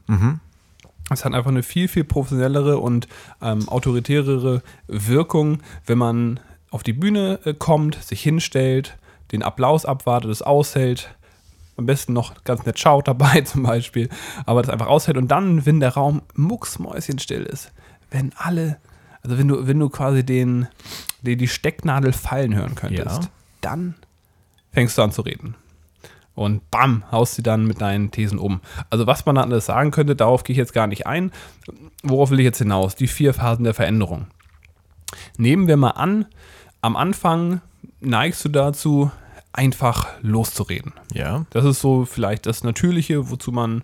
Es 1.09 1.25
hat 1.25 1.33
einfach 1.33 1.51
eine 1.51 1.63
viel, 1.63 1.87
viel 1.87 2.03
professionellere 2.03 2.77
und 2.79 3.07
ähm, 3.41 3.67
autoritärere 3.67 4.63
Wirkung, 4.87 5.59
wenn 5.85 5.97
man 5.97 6.39
auf 6.71 6.83
die 6.83 6.93
Bühne 6.93 7.39
äh, 7.45 7.53
kommt, 7.53 8.01
sich 8.03 8.21
hinstellt, 8.21 8.97
den 9.31 9.43
Applaus 9.43 9.85
abwartet, 9.85 10.31
es 10.31 10.41
aushält. 10.41 11.15
Am 11.75 11.85
besten 11.87 12.13
noch 12.13 12.43
ganz 12.43 12.65
nett 12.65 12.77
schaut 12.79 13.07
dabei 13.07 13.41
zum 13.45 13.63
Beispiel, 13.63 14.09
aber 14.45 14.61
das 14.61 14.69
einfach 14.69 14.87
aushält 14.87 15.17
und 15.17 15.29
dann, 15.29 15.65
wenn 15.65 15.79
der 15.79 15.93
Raum 15.95 16.21
mucksmäuschenstill 16.35 17.43
ist, 17.43 17.71
wenn 18.11 18.31
alle, 18.37 18.77
also 19.23 19.37
wenn 19.37 19.47
du, 19.47 19.65
wenn 19.67 19.79
du 19.79 19.89
quasi 19.89 20.23
den, 20.25 20.67
die, 21.21 21.35
die 21.35 21.47
Stecknadel 21.47 22.13
fallen 22.13 22.53
hören 22.55 22.75
könntest, 22.75 23.23
Ja. 23.23 23.29
dann 23.61 23.95
fängst 24.71 24.97
du 24.97 25.01
an 25.01 25.11
zu 25.11 25.21
reden. 25.23 25.55
Und 26.35 26.69
bam, 26.71 27.03
haust 27.11 27.35
sie 27.35 27.43
dann 27.43 27.65
mit 27.67 27.79
deinen 27.79 28.09
Thesen 28.09 28.39
um. 28.39 28.61
Also 28.89 29.05
was 29.05 29.23
man 29.27 29.35
da 29.35 29.41
alles 29.43 29.67
sagen 29.67 29.91
könnte, 29.91 30.15
darauf 30.15 30.43
gehe 30.43 30.53
ich 30.55 30.57
jetzt 30.57 30.73
gar 30.73 30.87
nicht 30.87 31.05
ein. 31.05 31.31
Worauf 32.01 32.31
will 32.31 32.39
ich 32.39 32.43
jetzt 32.45 32.57
hinaus? 32.57 32.95
Die 32.95 33.05
vier 33.07 33.35
Phasen 33.35 33.63
der 33.65 33.75
Veränderung. 33.75 34.25
Nehmen 35.37 35.67
wir 35.67 35.77
mal 35.77 35.91
an, 35.91 36.25
am 36.81 36.95
Anfang 36.95 37.61
neigst 37.99 38.43
du 38.45 38.49
dazu, 38.49 39.11
einfach 39.53 40.07
loszureden. 40.21 40.93
Ja. 41.13 41.45
Das 41.51 41.63
ist 41.63 41.79
so 41.79 42.05
vielleicht 42.05 42.47
das 42.47 42.63
Natürliche, 42.63 43.29
wozu 43.29 43.51
man, 43.51 43.83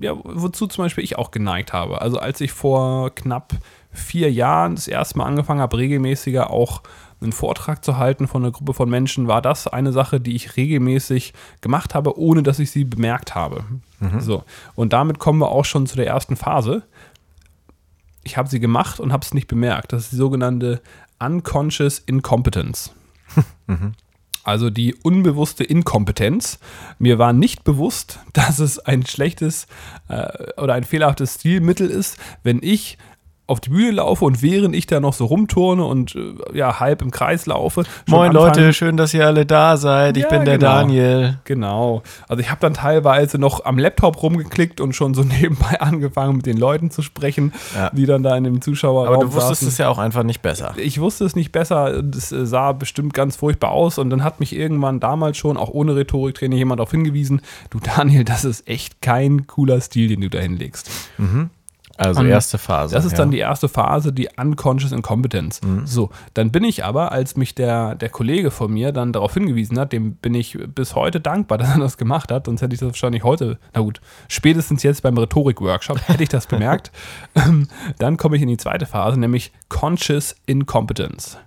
ja, 0.00 0.14
wozu 0.22 0.66
zum 0.66 0.84
Beispiel 0.84 1.02
ich 1.02 1.16
auch 1.16 1.30
geneigt 1.30 1.72
habe. 1.72 2.02
Also 2.02 2.18
als 2.18 2.40
ich 2.42 2.52
vor 2.52 3.14
knapp 3.14 3.54
vier 3.90 4.30
Jahren 4.30 4.74
das 4.74 4.88
erste 4.88 5.18
Mal 5.18 5.24
angefangen 5.24 5.60
habe, 5.60 5.78
regelmäßiger 5.78 6.50
auch 6.50 6.82
einen 7.22 7.32
Vortrag 7.32 7.84
zu 7.84 7.96
halten 7.96 8.26
von 8.26 8.42
einer 8.42 8.52
Gruppe 8.52 8.74
von 8.74 8.90
Menschen, 8.90 9.28
war 9.28 9.40
das 9.40 9.66
eine 9.66 9.92
Sache, 9.92 10.20
die 10.20 10.34
ich 10.34 10.56
regelmäßig 10.56 11.32
gemacht 11.60 11.94
habe, 11.94 12.18
ohne 12.18 12.42
dass 12.42 12.58
ich 12.58 12.70
sie 12.70 12.84
bemerkt 12.84 13.34
habe. 13.34 13.64
So. 14.20 14.44
Und 14.74 14.92
damit 14.92 15.18
kommen 15.18 15.38
wir 15.38 15.50
auch 15.50 15.64
schon 15.64 15.86
zu 15.86 15.96
der 15.96 16.08
ersten 16.08 16.36
Phase. 16.36 16.82
Ich 18.24 18.36
habe 18.36 18.48
sie 18.48 18.60
gemacht 18.60 19.00
und 19.00 19.12
habe 19.12 19.24
es 19.24 19.32
nicht 19.32 19.46
bemerkt. 19.46 19.92
Das 19.92 20.04
ist 20.04 20.12
die 20.12 20.16
sogenannte 20.16 20.82
Unconscious 21.18 21.98
Incompetence. 22.00 22.92
Also 24.42 24.70
die 24.70 24.94
unbewusste 24.94 25.64
Inkompetenz. 25.64 26.58
Mir 26.98 27.18
war 27.18 27.32
nicht 27.32 27.64
bewusst, 27.64 28.20
dass 28.32 28.58
es 28.58 28.78
ein 28.78 29.06
schlechtes 29.06 29.66
äh, 30.08 30.60
oder 30.60 30.74
ein 30.74 30.84
fehlerhaftes 30.84 31.34
Stilmittel 31.36 31.88
ist, 31.88 32.16
wenn 32.42 32.60
ich 32.62 32.98
auf 33.52 33.60
die 33.60 33.70
Bühne 33.70 33.92
laufe 33.92 34.24
und 34.24 34.42
während 34.42 34.74
ich 34.74 34.86
da 34.86 34.98
noch 34.98 35.12
so 35.12 35.26
rumturne 35.26 35.84
und 35.84 36.16
äh, 36.16 36.34
ja 36.58 36.80
halb 36.80 37.02
im 37.02 37.10
Kreis 37.10 37.46
laufe. 37.46 37.84
Moin 38.08 38.30
anfange- 38.30 38.32
Leute, 38.32 38.72
schön, 38.72 38.96
dass 38.96 39.14
ihr 39.14 39.26
alle 39.26 39.46
da 39.46 39.76
seid. 39.76 40.16
Ich 40.16 40.24
Ja, 40.24 40.28
bin 40.30 40.44
der 40.44 40.58
genau. 40.58 40.70
Daniel. 40.72 41.38
Genau. 41.44 42.02
Also 42.28 42.40
ich 42.42 42.50
habe 42.50 42.60
dann 42.60 42.74
teilweise 42.74 43.38
noch 43.38 43.64
am 43.64 43.78
Laptop 43.78 44.22
rumgeklickt 44.22 44.80
und 44.80 44.94
schon 44.94 45.14
so 45.14 45.22
nebenbei 45.40 45.80
angefangen 45.80 46.36
mit 46.36 46.46
den 46.46 46.56
Leuten 46.56 46.90
zu 46.90 47.02
sprechen, 47.02 47.52
Ja. 47.76 47.90
die 47.90 48.06
dann 48.06 48.22
da 48.22 48.36
in 48.36 48.44
dem 48.44 48.60
Zuschauerraum 48.60 49.14
Aber 49.14 49.24
du 49.24 49.32
wusstest 49.32 49.60
saßen. 49.60 49.68
es 49.68 49.78
ja 49.78 49.88
auch 49.88 49.98
einfach 49.98 50.22
nicht 50.24 50.42
besser. 50.42 50.74
Ich 50.76 51.00
wusste 51.00 51.24
es 51.24 51.36
nicht 51.36 51.52
besser. 51.52 52.02
Das 52.02 52.32
äh, 52.32 52.46
sah 52.46 52.72
bestimmt 52.72 53.14
ganz 53.14 53.36
furchtbar 53.36 53.70
aus. 53.70 53.98
Und 53.98 54.10
dann 54.10 54.24
hat 54.24 54.40
mich 54.40 54.54
irgendwann 54.56 54.98
damals 55.00 55.36
schon, 55.36 55.56
auch 55.56 55.68
ohne 55.70 55.94
Rhetoriktraining, 55.94 56.58
jemand 56.58 56.78
darauf 56.80 56.90
hingewiesen: 56.90 57.42
Du, 57.70 57.78
Daniel, 57.78 58.24
das 58.24 58.44
ist 58.44 58.66
echt 58.68 59.02
kein 59.02 59.46
cooler 59.46 59.80
Stil, 59.80 60.08
den 60.08 60.20
du 60.22 60.30
da 60.30 60.38
hinlegst. 60.38 60.90
Also 61.96 62.22
erste 62.24 62.58
Phase. 62.58 62.94
Das 62.94 63.04
ist 63.04 63.12
ja. 63.12 63.18
dann 63.18 63.30
die 63.30 63.38
erste 63.38 63.68
Phase, 63.68 64.12
die 64.12 64.28
Unconscious 64.36 64.92
Incompetence. 64.92 65.60
So, 65.84 66.10
dann 66.34 66.50
bin 66.50 66.64
ich 66.64 66.84
aber, 66.84 67.12
als 67.12 67.36
mich 67.36 67.54
der, 67.54 67.94
der 67.94 68.08
Kollege 68.08 68.50
von 68.50 68.72
mir 68.72 68.92
dann 68.92 69.12
darauf 69.12 69.34
hingewiesen 69.34 69.78
hat, 69.78 69.92
dem 69.92 70.14
bin 70.14 70.34
ich 70.34 70.58
bis 70.74 70.94
heute 70.94 71.20
dankbar, 71.20 71.58
dass 71.62 71.74
er 71.74 71.80
das 71.80 71.96
gemacht 71.96 72.32
hat, 72.32 72.46
sonst 72.46 72.62
hätte 72.62 72.74
ich 72.74 72.80
das 72.80 72.88
wahrscheinlich 72.88 73.24
heute, 73.24 73.58
na 73.74 73.80
gut, 73.80 74.00
spätestens 74.28 74.82
jetzt 74.82 75.02
beim 75.02 75.16
Rhetorik-Workshop 75.16 76.00
hätte 76.08 76.22
ich 76.22 76.28
das 76.28 76.46
bemerkt. 76.46 76.90
Ähm, 77.34 77.68
dann 77.98 78.16
komme 78.16 78.36
ich 78.36 78.42
in 78.42 78.48
die 78.48 78.56
zweite 78.56 78.86
Phase, 78.86 79.18
nämlich 79.18 79.52
Conscious 79.68 80.36
Incompetence. 80.46 81.38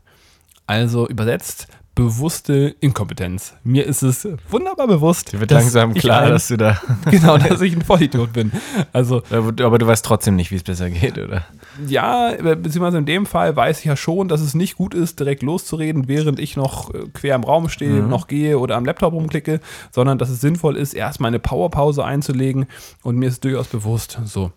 Also 0.67 1.07
übersetzt 1.07 1.67
bewusste 1.95 2.75
Inkompetenz. 2.81 3.53
Mir 3.63 3.85
ist 3.85 4.03
es 4.03 4.27
wunderbar 4.49 4.87
bewusst. 4.87 5.31
Dir 5.31 5.39
wird 5.39 5.51
langsam 5.51 5.93
klar, 5.93 6.23
ein, 6.23 6.31
dass 6.31 6.49
du 6.49 6.57
da. 6.57 6.79
genau, 7.09 7.37
dass 7.37 7.61
ich 7.61 7.73
ein 7.73 7.81
Vollidiot 7.81 8.33
bin. 8.33 8.51
Also 8.91 9.23
Aber 9.31 9.77
du 9.77 9.87
weißt 9.87 10.05
trotzdem 10.05 10.35
nicht, 10.35 10.51
wie 10.51 10.55
es 10.55 10.63
besser 10.63 10.89
geht, 10.89 11.17
oder? 11.17 11.45
ja, 11.87 12.33
beziehungsweise 12.55 12.97
in 12.97 13.05
dem 13.05 13.25
Fall 13.25 13.55
weiß 13.55 13.79
ich 13.79 13.85
ja 13.85 13.95
schon, 13.95 14.27
dass 14.27 14.41
es 14.41 14.53
nicht 14.53 14.75
gut 14.75 14.93
ist, 14.93 15.19
direkt 15.19 15.41
loszureden, 15.41 16.07
während 16.07 16.39
ich 16.39 16.55
noch 16.55 16.93
äh, 16.93 17.07
quer 17.13 17.35
im 17.35 17.43
Raum 17.43 17.69
stehe, 17.69 18.01
noch 18.01 18.27
gehe 18.27 18.59
oder 18.59 18.75
am 18.75 18.85
Laptop 18.85 19.13
rumklicke, 19.13 19.59
sondern 19.91 20.17
dass 20.17 20.29
es 20.29 20.41
sinnvoll 20.41 20.77
ist, 20.77 20.93
erstmal 20.93 21.29
eine 21.29 21.39
Powerpause 21.39 22.03
einzulegen 22.03 22.65
und 23.03 23.17
mir 23.17 23.27
ist 23.27 23.43
durchaus 23.43 23.67
bewusst, 23.67 24.19
so. 24.25 24.51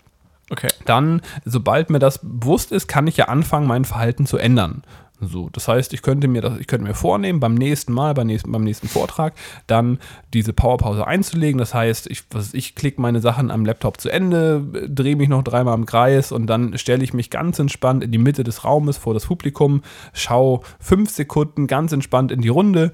Okay. 0.51 0.69
Dann, 0.87 1.21
sobald 1.45 1.91
mir 1.91 1.99
das 1.99 2.21
bewusst 2.23 2.73
ist, 2.73 2.89
kann 2.89 3.07
ich 3.07 3.19
ja 3.19 3.27
anfangen, 3.27 3.67
mein 3.67 3.85
Verhalten 3.85 4.25
zu 4.25 4.39
ändern. 4.39 4.83
So, 5.21 5.49
das 5.51 5.67
heißt, 5.67 5.93
ich 5.95 6.03
könnte 6.03 6.29
mir 6.29 6.43
das, 6.43 6.59
ich 6.61 6.69
könnte 6.69 6.87
mir 6.87 6.95
vornehmen, 6.95 7.41
beim 7.41 7.55
nächsten 7.55 7.93
Mal, 7.93 8.15
beim 8.15 8.29
nächsten, 8.29 8.53
beim 8.53 8.63
nächsten 8.63 8.89
Vortrag, 8.89 9.35
dann 9.67 9.99
diese 10.33 10.53
Powerpause 10.53 11.07
einzulegen. 11.07 11.59
Das 11.59 11.75
heißt, 11.75 12.09
ich, 12.09 12.23
was, 12.31 12.55
ich 12.55 12.77
klicke 12.77 13.01
meine 13.01 13.21
Sachen 13.21 13.51
am 13.51 13.65
Laptop 13.65 14.01
zu 14.01 14.11
Ende, 14.11 14.63
drehe 14.89 15.17
mich 15.17 15.29
noch 15.29 15.43
dreimal 15.43 15.75
im 15.75 15.87
Kreis 15.87 16.31
und 16.31 16.47
dann 16.47 16.79
stelle 16.79 17.03
ich 17.03 17.15
mich 17.15 17.31
ganz 17.31 17.59
entspannt 17.59 18.05
in 18.05 18.13
die 18.13 18.19
Mitte 18.19 18.45
des 18.45 18.65
Raumes 18.65 18.97
vor 18.97 19.13
das 19.13 19.27
Publikum, 19.27 19.83
schaue 20.13 20.61
fünf 20.79 21.11
Sekunden 21.11 21.67
ganz 21.67 21.91
entspannt 21.91 22.31
in 22.31 22.41
die 22.41 22.49
Runde, 22.49 22.93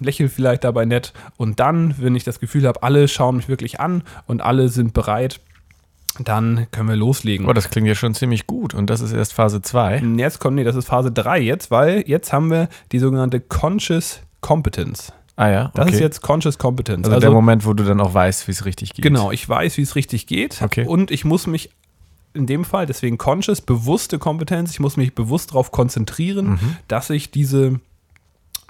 lächle 0.00 0.30
vielleicht 0.30 0.64
dabei 0.64 0.86
nett 0.86 1.12
und 1.36 1.60
dann, 1.60 1.94
wenn 1.98 2.14
ich 2.14 2.24
das 2.24 2.40
Gefühl 2.40 2.66
habe, 2.66 2.82
alle 2.82 3.06
schauen 3.06 3.36
mich 3.36 3.48
wirklich 3.48 3.80
an 3.80 4.02
und 4.26 4.40
alle 4.40 4.70
sind 4.70 4.94
bereit, 4.94 5.40
dann 6.20 6.66
können 6.70 6.88
wir 6.88 6.96
loslegen. 6.96 7.46
Oh, 7.48 7.52
das 7.52 7.70
klingt 7.70 7.86
ja 7.88 7.94
schon 7.94 8.14
ziemlich 8.14 8.46
gut. 8.46 8.74
Und 8.74 8.88
das 8.90 9.00
ist 9.00 9.12
erst 9.12 9.32
Phase 9.34 9.62
2. 9.62 9.98
Jetzt 10.16 10.38
kommt, 10.38 10.56
nee, 10.56 10.64
das 10.64 10.76
ist 10.76 10.86
Phase 10.86 11.10
3 11.12 11.40
jetzt, 11.40 11.70
weil 11.70 12.04
jetzt 12.06 12.32
haben 12.32 12.50
wir 12.50 12.68
die 12.92 12.98
sogenannte 12.98 13.40
Conscious 13.40 14.20
Competence. 14.40 15.12
Ah 15.36 15.48
ja, 15.50 15.70
Das 15.74 15.86
okay. 15.86 15.94
ist 15.96 16.00
jetzt 16.00 16.22
Conscious 16.22 16.56
Competence. 16.58 17.06
also, 17.08 17.20
der 17.20 17.30
Moment, 17.30 17.66
wo 17.66 17.74
du 17.74 17.84
dann 17.84 18.00
auch 18.00 18.14
weißt, 18.14 18.48
wie 18.48 18.52
es 18.52 18.64
richtig 18.64 18.94
geht. 18.94 19.02
Genau, 19.02 19.30
ich 19.30 19.46
weiß, 19.46 19.76
wie 19.76 19.82
es 19.82 19.94
richtig 19.94 20.26
geht. 20.26 20.62
Okay. 20.62 20.86
Und 20.86 21.10
ich 21.10 21.24
muss 21.26 21.46
mich 21.46 21.70
in 22.32 22.46
dem 22.46 22.64
Fall, 22.64 22.86
deswegen 22.86 23.18
Conscious, 23.18 23.60
bewusste 23.60 24.18
Kompetenz, 24.18 24.70
ich 24.70 24.80
muss 24.80 24.96
mich 24.96 25.14
bewusst 25.14 25.50
darauf 25.50 25.72
konzentrieren, 25.72 26.50
Mhm. 26.52 26.76
dass 26.88 27.10
ich 27.10 27.30
diese, 27.30 27.80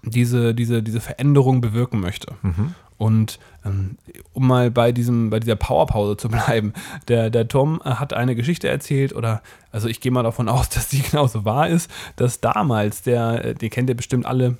diese, 0.02 0.54
diese, 0.54 0.82
diese 0.82 1.00
Veränderung 1.00 1.60
bewirken 1.60 2.00
möchte. 2.00 2.32
Mhm. 2.42 2.74
Und 2.98 3.38
ähm, 3.64 3.98
um 4.32 4.46
mal 4.46 4.70
bei, 4.70 4.92
diesem, 4.92 5.30
bei 5.30 5.40
dieser 5.40 5.56
Powerpause 5.56 6.16
zu 6.16 6.28
bleiben, 6.30 6.72
der, 7.08 7.30
der 7.30 7.48
Tom 7.48 7.80
äh, 7.84 7.90
hat 7.90 8.12
eine 8.12 8.34
Geschichte 8.34 8.68
erzählt, 8.68 9.14
oder 9.14 9.42
also 9.72 9.88
ich 9.88 10.00
gehe 10.00 10.12
mal 10.12 10.22
davon 10.22 10.48
aus, 10.50 10.68
dass 10.68 10.88
die 10.88 11.02
genauso 11.02 11.44
wahr 11.44 11.68
ist, 11.68 11.90
dass 12.16 12.40
damals, 12.40 13.02
der, 13.02 13.44
äh, 13.44 13.54
den 13.54 13.70
kennt 13.70 13.88
ihr 13.88 13.96
bestimmt 13.96 14.26
alle, 14.26 14.56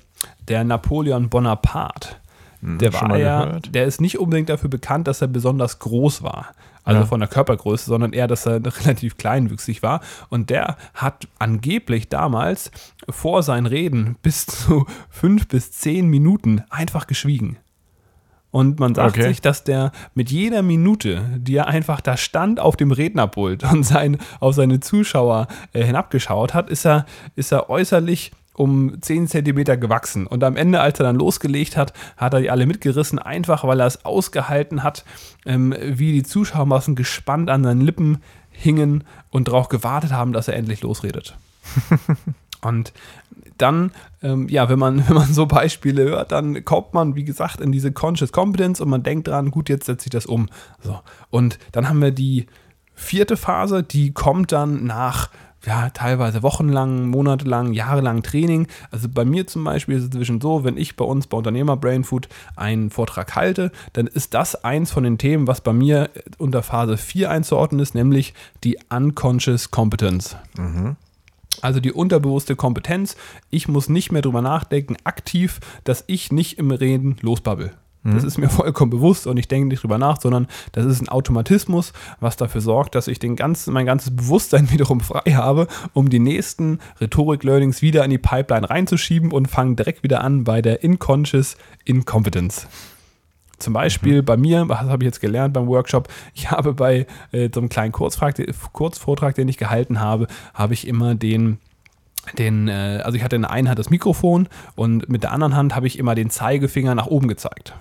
der 0.47 0.63
Napoleon 0.63 1.29
Bonaparte, 1.29 2.15
der 2.61 2.91
Hm, 2.91 2.97
schon 2.97 3.09
war 3.09 3.17
ja, 3.17 3.45
gehört. 3.45 3.75
der 3.75 3.85
ist 3.85 4.01
nicht 4.01 4.17
unbedingt 4.17 4.49
dafür 4.49 4.69
bekannt, 4.69 5.07
dass 5.07 5.21
er 5.21 5.27
besonders 5.27 5.79
groß 5.79 6.23
war. 6.23 6.47
Also 6.83 7.05
von 7.05 7.19
der 7.19 7.27
Körpergröße, 7.27 7.85
sondern 7.85 8.13
eher, 8.13 8.27
dass 8.27 8.45
er 8.45 8.61
relativ 8.79 9.17
kleinwüchsig 9.17 9.83
war. 9.83 9.99
Und 10.29 10.49
der 10.49 10.77
hat 10.93 11.27
angeblich 11.37 12.07
damals 12.07 12.71
vor 13.09 13.43
seinen 13.43 13.65
Reden 13.65 14.15
bis 14.21 14.45
zu 14.45 14.85
fünf 15.09 15.49
bis 15.49 15.73
zehn 15.73 16.07
Minuten 16.07 16.63
einfach 16.69 17.05
geschwiegen. 17.05 17.57
Und 18.57 18.79
man 18.79 18.95
sagt 18.95 19.17
Okay. 19.19 19.27
sich, 19.27 19.39
dass 19.39 19.63
der 19.63 19.91
mit 20.15 20.31
jeder 20.31 20.63
Minute, 20.63 21.21
die 21.37 21.57
er 21.57 21.67
einfach 21.67 22.01
da 22.01 22.17
stand 22.17 22.59
auf 22.59 22.75
dem 22.75 22.91
Rednerpult 22.91 23.63
und 23.71 23.83
sein, 23.83 24.17
auf 24.39 24.55
seine 24.55 24.79
Zuschauer 24.79 25.47
äh, 25.73 25.83
hinabgeschaut 25.83 26.55
hat, 26.55 26.71
ist 26.71 26.83
er, 26.83 27.05
ist 27.35 27.51
er 27.51 27.69
äußerlich 27.69 28.31
um 28.53 28.99
10 28.99 29.27
Zentimeter 29.27 29.77
gewachsen. 29.77 30.25
Und 30.25 30.43
am 30.43 30.55
Ende, 30.55 30.81
als 30.81 30.99
er 30.99 31.03
dann 31.05 31.17
losgelegt 31.17 31.77
hat, 31.77 31.93
hat 32.17 32.33
er 32.33 32.39
die 32.39 32.49
alle 32.49 32.65
mitgerissen, 32.65 33.19
einfach 33.19 33.63
weil 33.63 33.79
er 33.79 33.85
es 33.85 34.03
ausgehalten 34.05 34.81
hat, 34.81 35.05
ähm, 35.45 35.75
wie 35.79 36.11
die 36.13 36.23
Zuschauermassen 36.23 36.95
gespannt 36.95 37.51
an 37.51 37.63
seinen 37.63 37.81
Lippen 37.81 38.23
hingen 38.49 39.03
und 39.29 39.49
darauf 39.49 39.69
gewartet 39.69 40.11
haben, 40.13 40.33
dass 40.33 40.47
er 40.47 40.55
endlich 40.55 40.81
losredet. 40.81 41.37
und 42.67 42.93
dann, 43.57 43.91
ähm, 44.21 44.47
ja, 44.49 44.69
wenn 44.69 44.79
man, 44.79 44.97
wenn 45.07 45.15
man 45.15 45.33
so 45.33 45.45
Beispiele 45.45 46.03
hört, 46.03 46.31
dann 46.31 46.63
kommt 46.65 46.93
man, 46.93 47.15
wie 47.15 47.25
gesagt, 47.25 47.61
in 47.61 47.71
diese 47.71 47.91
Conscious 47.91 48.31
Competence 48.31 48.81
und 48.81 48.89
man 48.89 49.03
denkt 49.03 49.27
dran, 49.27 49.51
gut, 49.51 49.69
jetzt 49.69 49.85
setze 49.85 50.07
ich 50.07 50.11
das 50.11 50.25
um. 50.25 50.49
So. 50.81 50.99
Und 51.29 51.59
dann 51.71 51.89
haben 51.89 52.01
wir 52.01 52.11
die 52.11 52.47
vierte 52.93 53.37
Phase, 53.37 53.83
die 53.83 54.11
kommt 54.11 54.51
dann 54.51 54.85
nach 54.85 55.29
ja, 55.65 55.89
teilweise 55.89 56.43
wochenlang, 56.43 57.09
monatelang, 57.09 57.73
jahrelang 57.73 58.23
Training. 58.23 58.67
Also 58.89 59.09
bei 59.09 59.25
mir 59.25 59.47
zum 59.47 59.63
Beispiel 59.63 59.95
ist 59.95 60.03
es 60.03 60.07
inzwischen 60.07 60.39
so, 60.39 60.63
wenn 60.63 60.77
ich 60.77 60.95
bei 60.95 61.03
uns 61.03 61.27
bei 61.27 61.35
Unternehmer 61.35 61.75
Brain 61.75 62.03
Food 62.03 62.29
einen 62.55 62.89
Vortrag 62.89 63.35
halte, 63.35 63.71
dann 63.93 64.07
ist 64.07 64.33
das 64.33 64.63
eins 64.63 64.91
von 64.91 65.03
den 65.03 65.17
Themen, 65.17 65.47
was 65.47 65.61
bei 65.61 65.73
mir 65.73 66.09
unter 66.37 66.63
Phase 66.63 66.95
4 66.95 67.31
einzuordnen 67.31 67.81
ist, 67.81 67.95
nämlich 67.95 68.33
die 68.63 68.77
Unconscious 68.89 69.69
Competence. 69.69 70.37
Mhm. 70.57 70.95
Also 71.61 71.79
die 71.79 71.91
unterbewusste 71.91 72.55
Kompetenz. 72.55 73.15
Ich 73.49 73.67
muss 73.67 73.89
nicht 73.89 74.11
mehr 74.11 74.21
drüber 74.21 74.41
nachdenken, 74.41 74.95
aktiv, 75.03 75.59
dass 75.83 76.03
ich 76.07 76.31
nicht 76.31 76.57
im 76.59 76.71
Reden 76.71 77.17
losbabbel. 77.21 77.73
Das 78.03 78.21
mhm. 78.21 78.27
ist 78.27 78.37
mir 78.37 78.49
vollkommen 78.49 78.91
bewusst 78.91 79.27
und 79.27 79.37
ich 79.37 79.47
denke 79.47 79.67
nicht 79.67 79.83
drüber 79.83 79.97
nach, 79.97 80.21
sondern 80.21 80.47
das 80.71 80.85
ist 80.85 81.01
ein 81.01 81.09
Automatismus, 81.09 81.93
was 82.19 82.37
dafür 82.37 82.61
sorgt, 82.61 82.95
dass 82.95 83.07
ich 83.07 83.19
den 83.19 83.35
ganzen, 83.35 83.73
mein 83.73 83.85
ganzes 83.85 84.15
Bewusstsein 84.15 84.71
wiederum 84.71 85.01
frei 85.01 85.31
habe, 85.31 85.67
um 85.93 86.09
die 86.09 86.19
nächsten 86.19 86.79
Rhetorik-Learnings 87.01 87.81
wieder 87.81 88.03
in 88.03 88.11
die 88.11 88.17
Pipeline 88.17 88.69
reinzuschieben 88.69 89.31
und 89.31 89.47
fange 89.47 89.75
direkt 89.75 90.03
wieder 90.03 90.23
an 90.23 90.43
bei 90.43 90.61
der 90.61 90.83
Inconscious 90.83 91.57
Incompetence. 91.85 92.67
Zum 93.59 93.73
Beispiel 93.73 94.21
mhm. 94.21 94.25
bei 94.25 94.37
mir, 94.37 94.69
was 94.69 94.79
habe 94.81 95.03
ich 95.03 95.07
jetzt 95.07 95.21
gelernt 95.21 95.53
beim 95.53 95.67
Workshop? 95.67 96.07
Ich 96.33 96.51
habe 96.51 96.73
bei 96.73 97.07
äh, 97.31 97.49
so 97.53 97.59
einem 97.59 97.69
kleinen 97.69 97.91
Kurzvortrag, 97.91 98.45
Kurzvortrag, 98.73 99.35
den 99.35 99.47
ich 99.47 99.57
gehalten 99.57 99.99
habe, 99.99 100.27
habe 100.53 100.73
ich 100.73 100.87
immer 100.87 101.15
den 101.15 101.57
den, 102.37 102.67
äh, 102.67 103.01
also 103.05 103.15
ich 103.15 103.23
hatte 103.23 103.37
in 103.37 103.43
der 103.43 103.51
einen 103.51 103.69
Hand 103.69 103.79
das 103.79 103.89
Mikrofon 103.89 104.49
und 104.75 105.07
mit 105.07 105.23
der 105.23 105.31
anderen 105.31 105.55
Hand 105.55 105.75
habe 105.75 105.87
ich 105.87 105.97
immer 105.97 106.13
den 106.13 106.29
Zeigefinger 106.29 106.93
nach 106.93 107.07
oben 107.07 107.29
gezeigt. 107.29 107.73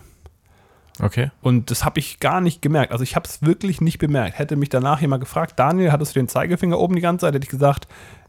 Okay. 1.00 1.30
Und 1.42 1.70
das 1.70 1.84
habe 1.84 1.98
ich 1.98 2.20
gar 2.20 2.40
nicht 2.40 2.62
gemerkt. 2.62 2.92
Also 2.92 3.04
ich 3.04 3.16
habe 3.16 3.26
es 3.26 3.42
wirklich 3.42 3.80
nicht 3.80 3.98
bemerkt. 3.98 4.38
Hätte 4.38 4.56
mich 4.56 4.70
danach 4.70 5.00
jemand 5.00 5.20
gefragt, 5.20 5.58
Daniel, 5.58 5.92
hattest 5.92 6.14
du 6.14 6.20
den 6.20 6.28
Zeigefinger 6.28 6.78
oben 6.78 6.94
die 6.94 7.02
ganze 7.02 7.26
Zeit? 7.26 7.34
Hätte 7.34 7.44
ich 7.44 7.50
gesagt, 7.50 7.86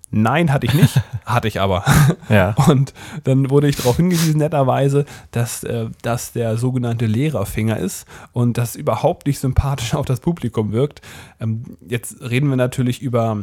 Nein, 0.10 0.54
hatte 0.54 0.66
ich 0.66 0.74
nicht, 0.74 1.02
hatte 1.26 1.48
ich 1.48 1.60
aber. 1.60 1.84
Ja. 2.30 2.56
Und 2.68 2.94
dann 3.24 3.50
wurde 3.50 3.70
ich 3.70 3.78
darauf 3.78 3.96
hingewiesen, 3.96 4.40
netterweise, 4.40 5.06
dass 5.32 5.64
äh, 5.64 5.86
das 6.02 6.34
der 6.34 6.58
sogenannte 6.58 7.06
Lehrerfinger 7.06 7.78
ist 7.78 8.06
und 8.34 8.58
das 8.58 8.76
überhaupt 8.76 9.28
nicht 9.28 9.40
sympathisch 9.40 9.94
auf 9.94 10.06
das 10.06 10.20
Publikum 10.20 10.74
wirkt. 10.74 11.02
Ähm, 11.40 11.64
jetzt 11.88 12.22
reden 12.22 12.50
wir 12.50 12.58
natürlich 12.58 13.02
über 13.02 13.38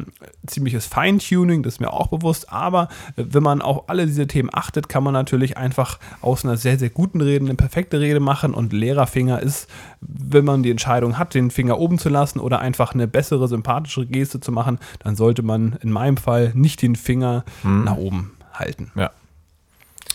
ziemliches 0.47 0.85
Feintuning, 0.85 1.63
das 1.63 1.75
ist 1.75 1.81
mir 1.81 1.95
auch 1.95 2.09
bewusst, 2.09 2.53
aber 2.53 2.89
äh, 3.17 3.25
wenn 3.27 3.43
man 3.43 3.63
auf 3.63 3.89
alle 3.89 4.07
diese 4.07 4.27
Themen 4.27 4.51
achtet, 4.53 4.91
kann 4.91 5.03
man 5.03 5.15
natürlich 5.15 5.57
einfach 5.57 5.99
aus 6.21 6.45
einer 6.45 6.59
sehr, 6.59 6.79
sehr 6.79 6.91
guten 6.91 7.23
Rede 7.23 7.47
eine 7.47 7.55
perfekte 7.55 8.01
Rede 8.01 8.21
machen 8.21 8.53
und 8.53 8.75
Lehrerfinger 8.75 9.41
ist, 9.41 9.69
wenn 10.03 10.45
man 10.45 10.63
die 10.63 10.71
Entscheidung 10.71 11.19
hat, 11.19 11.33
den 11.33 11.51
Finger 11.51 11.79
oben 11.79 11.99
zu 11.99 12.11
lassen 12.11 12.39
oder 12.39 12.59
einfach 12.59 12.93
eine 12.93 13.09
bessere, 13.09 13.49
sympathische 13.49 14.05
Geste 14.05 14.41
zu 14.41 14.53
machen, 14.53 14.79
dann 14.99 15.17
sollte 15.17 15.43
man 15.43 15.79
in 15.81 15.91
meinem 15.91 16.19
Fall 16.19 16.53
nicht 16.55 16.83
den 16.83 16.97
Finger 16.97 17.45
hm. 17.63 17.85
nach 17.85 17.97
oben 17.97 18.33
halten. 18.53 18.91
Ja. 18.95 19.11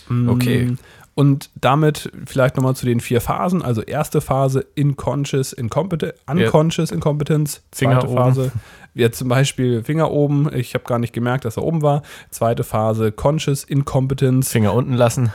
Mm, 0.07 0.29
okay. 0.29 0.75
Und 1.15 1.49
damit 1.59 2.11
vielleicht 2.25 2.55
nochmal 2.55 2.75
zu 2.75 2.85
den 2.85 3.01
vier 3.01 3.19
Phasen. 3.19 3.61
Also 3.61 3.81
erste 3.81 4.21
Phase 4.21 4.65
Inconscious 4.75 5.51
Incompetence, 5.51 6.15
Unconscious 6.27 6.91
Incompetence. 6.91 7.61
Zweite 7.71 8.07
Finger 8.07 8.15
Phase, 8.15 8.41
oben. 8.43 8.51
jetzt 8.93 9.17
zum 9.17 9.27
Beispiel 9.27 9.83
Finger 9.83 10.11
oben. 10.11 10.49
Ich 10.53 10.73
habe 10.75 10.85
gar 10.85 10.97
nicht 10.97 11.11
gemerkt, 11.11 11.43
dass 11.43 11.57
er 11.57 11.63
oben 11.63 11.81
war. 11.81 12.03
Zweite 12.29 12.63
Phase 12.63 13.11
Conscious 13.11 13.65
Incompetence. 13.65 14.49
Finger 14.49 14.73
unten 14.73 14.93
lassen 14.93 15.33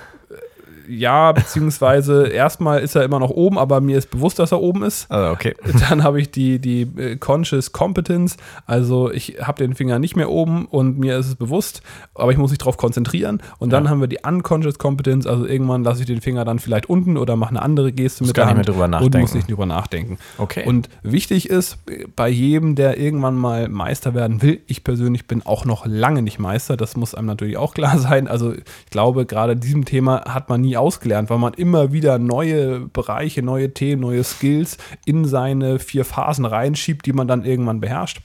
ja, 0.89 1.33
beziehungsweise 1.33 2.27
erstmal 2.33 2.81
ist 2.81 2.95
er 2.95 3.05
immer 3.05 3.19
noch 3.19 3.31
oben, 3.31 3.59
aber 3.59 3.81
mir 3.81 3.99
ist 3.99 4.11
bewusst, 4.11 4.39
dass 4.39 4.53
er 4.53 4.61
oben 4.61 4.83
ist. 4.83 5.11
Also 5.11 5.33
okay. 5.33 5.55
Dann 5.89 6.03
habe 6.03 6.21
ich 6.21 6.31
die, 6.31 6.59
die 6.59 6.83
äh, 6.97 7.17
Conscious 7.17 7.73
Competence, 7.73 8.37
also 8.67 9.11
ich 9.11 9.39
habe 9.43 9.65
den 9.65 9.75
Finger 9.75 9.99
nicht 9.99 10.17
mehr 10.17 10.31
oben 10.31 10.67
und 10.67 10.99
mir 10.99 11.19
ist 11.19 11.27
es 11.27 11.35
bewusst, 11.35 11.83
aber 12.15 12.33
ich 12.33 12.39
muss 12.39 12.51
mich 12.51 12.59
darauf 12.59 12.77
konzentrieren. 12.77 13.43
Und 13.59 13.73
dann 13.73 13.85
ja. 13.85 13.91
haben 13.91 14.01
wir 14.01 14.09
die 14.09 14.19
Unconscious 14.27 14.79
Competence, 14.79 15.27
also 15.27 15.47
irgendwann 15.47 15.85
lasse 15.85 16.01
ich 16.01 16.07
den 16.07 16.21
Finger 16.21 16.45
dann 16.45 16.59
vielleicht 16.59 16.89
unten 16.89 17.17
oder 17.17 17.37
mache 17.37 17.51
eine 17.51 17.63
andere 17.63 17.93
Geste 17.93 18.25
mit 18.25 18.37
der 18.37 18.47
Hand 18.47 18.59
nicht 18.59 18.77
mehr 18.77 19.01
und 19.01 19.15
muss 19.15 19.35
nicht 19.35 19.51
drüber 19.51 19.67
nachdenken. 19.67 20.19
Okay. 20.39 20.65
Und 20.67 20.89
wichtig 21.03 21.51
ist, 21.51 21.79
bei 22.17 22.29
jedem, 22.29 22.75
der 22.75 22.99
irgendwann 22.99 23.37
mal 23.37 23.69
Meister 23.69 24.15
werden 24.15 24.43
will, 24.43 24.61
ich 24.67 24.85
persönlich 24.85 25.27
bin 25.27 25.45
auch 25.45 25.65
noch 25.65 25.87
lange 25.87 26.23
nicht 26.23 26.39
Meister, 26.39 26.77
das 26.77 26.97
muss 26.97 27.15
einem 27.15 27.27
natürlich 27.27 27.57
auch 27.57 27.75
klar 27.75 27.99
sein. 28.05 28.29
Also 28.29 28.53
ich 28.53 28.65
glaube, 28.91 29.27
gerade 29.27 29.57
diesem 29.57 29.85
Thema 29.85 30.25
hat 30.27 30.49
man 30.49 30.61
nie 30.61 30.74
ausgelernt, 30.77 31.31
weil 31.31 31.39
man 31.39 31.55
immer 31.55 31.93
wieder 31.93 32.19
neue 32.19 32.81
Bereiche, 32.81 33.43
neue 33.43 33.73
Themen, 33.73 34.03
neue 34.03 34.25
Skills 34.25 34.79
in 35.05 35.25
seine 35.25 35.79
vier 35.79 36.05
Phasen 36.05 36.45
reinschiebt, 36.45 37.07
die 37.07 37.13
man 37.13 37.29
dann 37.29 37.45
irgendwann 37.45 37.81
beherrscht. 37.81 38.21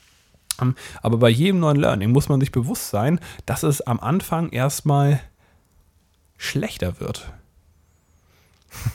Ähm, 0.62 0.76
aber 1.02 1.18
bei 1.18 1.30
jedem 1.30 1.60
neuen 1.60 1.78
Learning 1.78 2.12
muss 2.12 2.30
man 2.30 2.40
sich 2.40 2.52
bewusst 2.52 2.90
sein, 2.90 3.20
dass 3.46 3.64
es 3.64 3.82
am 3.82 4.00
Anfang 4.00 4.50
erstmal 4.50 5.20
schlechter 6.38 7.00
wird. 7.00 7.32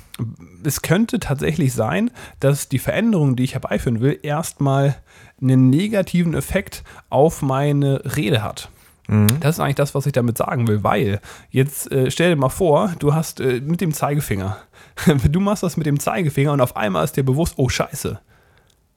Es 0.62 0.80
könnte 0.80 1.18
tatsächlich 1.18 1.74
sein, 1.74 2.12
dass 2.38 2.68
die 2.68 2.78
Veränderung, 2.78 3.34
die 3.34 3.42
ich 3.42 3.54
herbeiführen 3.54 4.00
will, 4.00 4.18
erstmal 4.22 4.96
einen 5.42 5.68
negativen 5.68 6.34
Effekt 6.34 6.84
auf 7.10 7.42
meine 7.42 8.16
Rede 8.16 8.42
hat. 8.42 8.70
Mhm. 9.08 9.40
Das 9.40 9.56
ist 9.56 9.60
eigentlich 9.60 9.74
das, 9.76 9.94
was 9.94 10.06
ich 10.06 10.12
damit 10.12 10.38
sagen 10.38 10.66
will, 10.68 10.82
weil 10.82 11.20
jetzt 11.50 11.90
äh, 11.92 12.10
stell 12.10 12.30
dir 12.30 12.36
mal 12.36 12.48
vor, 12.48 12.92
du 12.98 13.14
hast 13.14 13.40
äh, 13.40 13.60
mit 13.60 13.80
dem 13.80 13.92
Zeigefinger, 13.92 14.56
du 15.30 15.40
machst 15.40 15.62
das 15.62 15.76
mit 15.76 15.86
dem 15.86 15.98
Zeigefinger 15.98 16.52
und 16.52 16.60
auf 16.60 16.76
einmal 16.76 17.04
ist 17.04 17.16
dir 17.16 17.24
bewusst, 17.24 17.54
oh 17.56 17.68
Scheiße, 17.68 18.18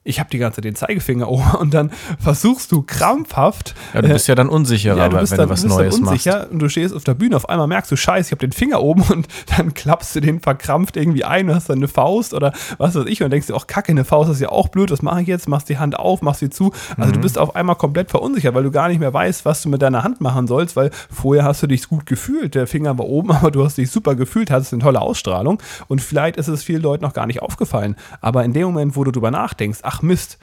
ich 0.08 0.20
habe 0.20 0.30
die 0.30 0.38
ganze 0.38 0.56
Zeit 0.56 0.64
den 0.64 0.74
Zeigefinger 0.74 1.28
oben 1.28 1.50
und 1.60 1.74
dann 1.74 1.90
versuchst 2.18 2.72
du 2.72 2.82
krampfhaft. 2.82 3.74
Ja, 3.94 4.02
du 4.02 4.08
bist 4.08 4.26
ja 4.26 4.34
dann 4.34 4.48
unsicherer, 4.48 4.96
ja, 4.96 5.08
du 5.08 5.18
bist 5.18 5.32
wenn 5.32 5.38
dann, 5.38 5.48
du 5.48 5.52
was 5.52 5.60
du 5.62 5.68
bist 5.68 5.78
Neues 5.78 6.00
machst. 6.00 6.50
Und 6.50 6.58
du 6.60 6.68
stehst 6.68 6.94
auf 6.94 7.04
der 7.04 7.14
Bühne, 7.14 7.36
auf 7.36 7.48
einmal 7.48 7.66
merkst 7.66 7.92
du, 7.92 7.96
scheiße, 7.96 8.28
ich 8.28 8.32
habe 8.32 8.40
den 8.40 8.52
Finger 8.52 8.82
oben 8.82 9.02
und 9.10 9.28
dann 9.56 9.74
klappst 9.74 10.16
du 10.16 10.20
den 10.20 10.40
verkrampft 10.40 10.96
irgendwie 10.96 11.24
ein, 11.24 11.54
hast 11.54 11.68
dann 11.68 11.78
eine 11.78 11.88
Faust 11.88 12.32
oder 12.32 12.52
was 12.78 12.94
weiß 12.94 13.04
ich 13.06 13.22
und 13.22 13.30
denkst 13.30 13.48
dir, 13.48 13.54
ach 13.54 13.66
kacke, 13.66 13.92
eine 13.92 14.04
Faust 14.04 14.30
ist 14.30 14.40
ja 14.40 14.48
auch 14.48 14.68
blöd, 14.68 14.90
was 14.90 15.02
mache 15.02 15.20
ich 15.20 15.28
jetzt? 15.28 15.48
Machst 15.48 15.68
die 15.68 15.78
Hand 15.78 15.98
auf, 15.98 16.22
machst 16.22 16.40
sie 16.40 16.50
zu. 16.50 16.72
Also 16.96 17.10
mhm. 17.10 17.12
du 17.14 17.20
bist 17.20 17.38
auf 17.38 17.54
einmal 17.54 17.76
komplett 17.76 18.10
verunsichert, 18.10 18.54
weil 18.54 18.62
du 18.62 18.70
gar 18.70 18.88
nicht 18.88 19.00
mehr 19.00 19.12
weißt, 19.12 19.44
was 19.44 19.62
du 19.62 19.68
mit 19.68 19.82
deiner 19.82 20.04
Hand 20.04 20.20
machen 20.20 20.46
sollst, 20.46 20.74
weil 20.76 20.90
vorher 21.10 21.44
hast 21.44 21.62
du 21.62 21.66
dich 21.66 21.86
gut 21.88 22.06
gefühlt. 22.06 22.54
Der 22.54 22.66
Finger 22.66 22.96
war 22.96 23.06
oben, 23.06 23.30
aber 23.32 23.50
du 23.50 23.64
hast 23.64 23.76
dich 23.76 23.90
super 23.90 24.14
gefühlt, 24.14 24.50
hattest 24.50 24.72
eine 24.72 24.82
tolle 24.82 25.00
Ausstrahlung 25.02 25.62
und 25.88 26.00
vielleicht 26.00 26.38
ist 26.38 26.48
es 26.48 26.64
vielen 26.64 26.82
Leuten 26.82 27.04
noch 27.04 27.12
gar 27.12 27.26
nicht 27.26 27.42
aufgefallen. 27.42 27.96
Aber 28.22 28.44
in 28.44 28.54
dem 28.54 28.64
Moment, 28.64 28.96
wo 28.96 29.04
du 29.04 29.10
drüber 29.10 29.30
nachdenkst, 29.30 29.80
ach 29.82 29.97
Mist, 30.02 30.38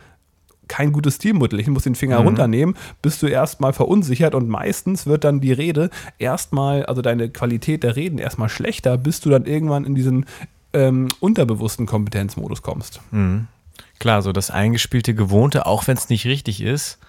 kein 0.68 0.92
gutes 0.92 1.16
Stilmittel. 1.16 1.60
Ich 1.60 1.68
muss 1.68 1.84
den 1.84 1.96
Finger 1.96 2.20
mhm. 2.20 2.28
runternehmen, 2.28 2.76
bist 3.02 3.22
du 3.22 3.28
erstmal 3.28 3.74
verunsichert 3.74 4.36
und 4.36 4.50
meistens 4.50 5.06
wird 5.06 5.24
dann 5.24 5.42
die 5.42 5.52
Rede 5.52 5.90
erstmal, 6.18 6.86
also 6.86 7.02
deine 7.02 7.30
Qualität 7.30 7.84
der 7.84 7.96
Reden 7.96 8.18
erstmal 8.18 8.50
schlechter, 8.50 8.98
bis 8.98 9.20
du 9.22 9.30
dann 9.30 9.46
irgendwann 9.46 9.86
in 9.86 9.96
diesen 9.96 10.26
ähm, 10.74 11.08
unterbewussten 11.20 11.86
Kompetenzmodus 11.86 12.62
kommst. 12.62 13.02
Mhm. 13.12 13.48
Klar, 14.00 14.22
so 14.22 14.32
das 14.32 14.52
eingespielte 14.52 15.14
Gewohnte, 15.14 15.66
auch 15.66 15.88
wenn 15.88 15.98
es 15.98 16.10
nicht 16.10 16.26
richtig 16.26 16.62
ist, 16.62 17.00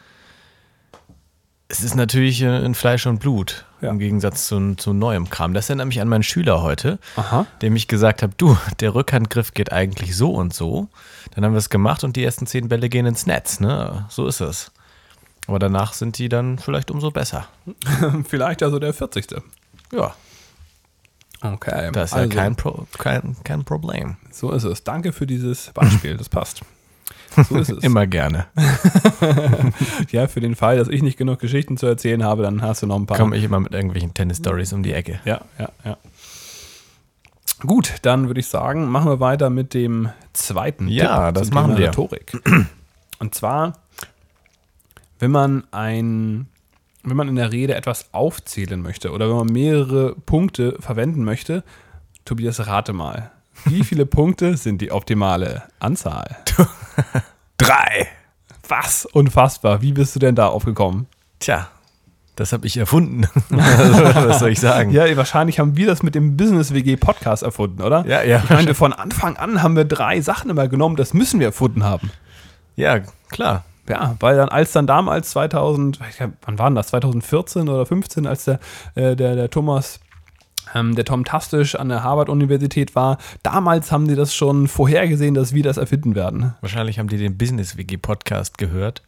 es 1.69 1.83
ist 1.83 1.97
natürlich 1.97 2.43
äh, 2.43 2.65
in 2.65 2.75
Fleisch 2.75 3.07
und 3.07 3.19
Blut, 3.19 3.65
ja. 3.81 3.91
im 3.91 3.99
Gegensatz 3.99 4.47
zu, 4.47 4.75
zu 4.77 4.93
neuem 4.93 5.29
Kram. 5.31 5.53
Das 5.53 5.69
erinnert 5.69 5.89
mich 5.89 6.01
an 6.01 6.09
meinen 6.09 6.23
Schüler 6.23 6.63
heute, 6.63 6.99
Aha. 7.17 7.47
dem 7.63 7.75
ich 7.75 7.89
gesagt 7.89 8.23
habe, 8.23 8.33
du, 8.37 8.57
der 8.81 8.95
Rückhandgriff 8.95 9.53
geht 9.53 9.73
eigentlich 9.73 10.17
so 10.17 10.33
und 10.33 10.55
so. 10.55 10.89
Dann 11.35 11.45
haben 11.45 11.53
wir 11.53 11.59
es 11.59 11.71
gemacht 11.71 12.05
und 12.05 12.17
die 12.17 12.25
ersten 12.25 12.47
zehn 12.47 12.69
Bälle 12.69 12.89
gehen 12.89 13.07
ins 13.07 13.27
Netz. 13.27 13.61
Ne? 13.61 14.07
So 14.09 14.27
ist 14.27 14.41
es. 14.41 14.71
Aber 15.49 15.59
danach 15.59 15.93
sind 15.93 16.19
die 16.19 16.29
dann 16.29 16.59
vielleicht 16.59 16.91
umso 16.91 17.11
besser. 17.11 17.49
vielleicht 18.29 18.63
also 18.63 18.79
der 18.79 18.95
40. 18.95 19.27
Ja. 19.93 20.15
Okay. 21.43 21.91
Das 21.93 22.11
ist 22.11 22.17
also, 22.17 22.29
ja 22.29 22.43
kein, 22.43 22.57
Pro, 22.57 22.87
kein, 22.99 23.37
kein 23.45 23.65
Problem. 23.65 24.17
So 24.31 24.53
ist 24.53 24.65
es. 24.65 24.85
Danke 24.85 25.13
für 25.13 25.27
dieses 25.27 25.71
Beispiel. 25.75 26.17
Das 26.17 26.29
passt. 26.29 26.63
So 27.49 27.57
ist 27.59 27.71
es. 27.71 27.85
Immer 27.85 28.07
gerne. 28.07 28.47
ja, 30.11 30.27
für 30.27 30.41
den 30.41 30.55
Fall, 30.55 30.79
dass 30.79 30.89
ich 30.89 31.03
nicht 31.03 31.19
genug 31.19 31.39
Geschichten 31.39 31.77
zu 31.77 31.87
erzählen 31.87 32.25
habe, 32.25 32.43
dann 32.43 32.63
hast 32.63 32.83
du 32.83 32.87
noch 32.87 32.97
ein 32.97 33.07
paar. 33.07 33.19
Komme 33.19 33.37
ich 33.37 33.45
immer 33.45 33.61
mit 33.61 33.73
irgendwelchen 33.73 34.15
Tennis-Stories 34.15 34.73
um 34.73 34.83
die 34.83 34.93
Ecke. 34.93 35.21
Ja, 35.25 35.41
ja, 35.59 35.69
ja. 35.85 35.97
Gut, 37.61 37.95
dann 38.03 38.27
würde 38.29 38.41
ich 38.41 38.49
sagen, 38.49 38.87
machen 38.87 39.11
wir 39.11 39.21
weiter 39.21 39.51
mit 39.51 39.75
dem 39.75 40.11
zweiten 40.33 40.89
ja, 40.89 41.27
Tipp 41.27 41.35
das 41.35 41.51
machen 41.51 41.77
Thema 41.77 41.79
wir. 41.79 41.89
Rhetorik. 41.89 42.33
Und 43.19 43.35
zwar, 43.35 43.79
wenn 45.19 45.31
man 45.31 45.65
ein 45.71 46.49
wenn 47.07 47.17
man 47.17 47.29
in 47.29 47.37
der 47.37 47.53
Rede 47.53 47.75
etwas 47.77 48.13
aufzählen 48.13 48.83
möchte 48.83 49.13
oder 49.13 49.29
wenn 49.29 49.37
man 49.37 49.47
mehrere 49.47 50.17
Punkte 50.27 50.77
verwenden 50.81 51.25
möchte, 51.25 51.63
Tobias, 52.25 52.67
rate 52.67 52.93
mal. 52.93 53.31
Wie 53.65 53.85
viele 53.85 54.07
Punkte 54.07 54.57
sind 54.57 54.81
die 54.81 54.93
optimale 54.93 55.65
Anzahl? 55.79 56.37
Drei. 57.59 58.09
Was? 58.69 59.07
Unfassbar. 59.07 59.83
Wie 59.83 59.93
bist 59.93 60.15
du 60.15 60.19
denn 60.21 60.35
da 60.35 60.49
aufgekommen? 60.49 61.07
Tja, 61.39 61.69
das 62.37 62.53
habe 62.53 62.67
ich 62.67 62.77
erfunden. 62.77 63.27
Was 63.49 64.41
soll 64.41 64.51
ich 64.51 64.61
sagen? 64.61 64.91
Ja, 64.91 65.17
wahrscheinlich 65.17 65.59
haben 65.59 65.77
wir 65.77 65.87
das 65.87 66.03
mit 66.03 66.15
dem 66.15 66.37
Business 66.37 66.75
WG 66.75 66.97
Podcast 66.97 67.43
erfunden, 67.43 67.83
oder? 67.83 68.05
Ja, 68.07 68.23
ja. 68.23 68.43
Ich 68.45 68.51
meine, 68.51 68.75
von 68.75 68.93
Anfang 68.93 69.37
an 69.37 69.63
haben 69.63 69.75
wir 69.75 69.87
drei 69.87 70.21
Sachen 70.21 70.51
immer 70.51 70.69
genommen, 70.69 70.97
das 70.97 71.15
müssen 71.15 71.41
wir 71.41 71.47
erfunden 71.47 71.83
haben. 71.83 72.11
Ja, 72.77 73.01
klar. 73.31 73.65
Ja, 73.89 74.17
weil 74.21 74.37
dann, 74.37 74.49
als 74.49 74.73
dann 74.73 74.87
damals 74.87 75.31
2000, 75.31 76.01
ich 76.11 76.17
glaub, 76.17 76.33
wann 76.45 76.59
waren 76.59 76.75
das? 76.75 76.89
2014 76.89 77.69
oder 77.69 77.87
15, 77.87 78.27
als 78.27 78.45
der, 78.45 78.59
äh, 78.97 79.15
der, 79.15 79.37
der 79.37 79.49
Thomas, 79.49 80.01
ähm, 80.77 80.95
der 80.95 81.05
Tom 81.05 81.25
Tastisch 81.25 81.75
an 81.75 81.89
der 81.89 82.03
Harvard-Universität 82.03 82.95
war, 82.95 83.19
damals 83.43 83.93
haben 83.93 84.09
die 84.09 84.15
das 84.15 84.35
schon 84.35 84.69
vorhergesehen, 84.69 85.35
dass 85.35 85.55
wir 85.55 85.63
das 85.63 85.77
erfinden 85.77 86.15
werden. 86.15 86.55
Wahrscheinlich 86.61 86.99
haben 86.99 87.09
die 87.09 87.19
den 87.19 87.37
Business-WG-Podcast 87.39 88.59
gehört. 88.59 89.03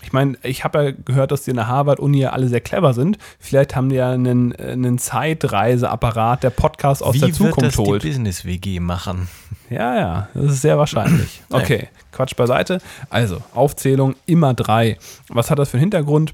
Ich 0.00 0.12
meine, 0.12 0.38
ich 0.44 0.62
habe 0.62 0.84
ja 0.84 0.90
gehört, 0.92 1.32
dass 1.32 1.42
die 1.42 1.50
in 1.50 1.56
der 1.56 1.66
Harvard-Uni 1.66 2.20
ja 2.20 2.30
alle 2.30 2.48
sehr 2.48 2.60
clever 2.60 2.94
sind. 2.94 3.18
Vielleicht 3.40 3.74
haben 3.74 3.88
die 3.88 3.96
ja 3.96 4.12
einen, 4.12 4.54
einen 4.54 4.98
Zeitreiseapparat, 4.98 6.44
der 6.44 6.50
Podcast 6.50 7.02
aus 7.02 7.16
Wie 7.16 7.18
der 7.18 7.28
wird 7.28 7.36
Zukunft 7.36 7.62
das 7.62 7.78
holt. 7.78 8.02
die 8.02 8.08
Business-WG 8.08 8.78
machen? 8.78 9.28
Ja, 9.70 9.96
ja, 9.96 10.28
das 10.34 10.52
ist 10.52 10.62
sehr 10.62 10.78
wahrscheinlich. 10.78 11.42
Okay, 11.50 11.88
Quatsch 12.12 12.36
beiseite. 12.36 12.80
Also, 13.10 13.42
Aufzählung 13.54 14.14
immer 14.26 14.54
drei. 14.54 14.98
Was 15.28 15.50
hat 15.50 15.58
das 15.58 15.70
für 15.70 15.76
einen 15.76 15.82
Hintergrund? 15.82 16.32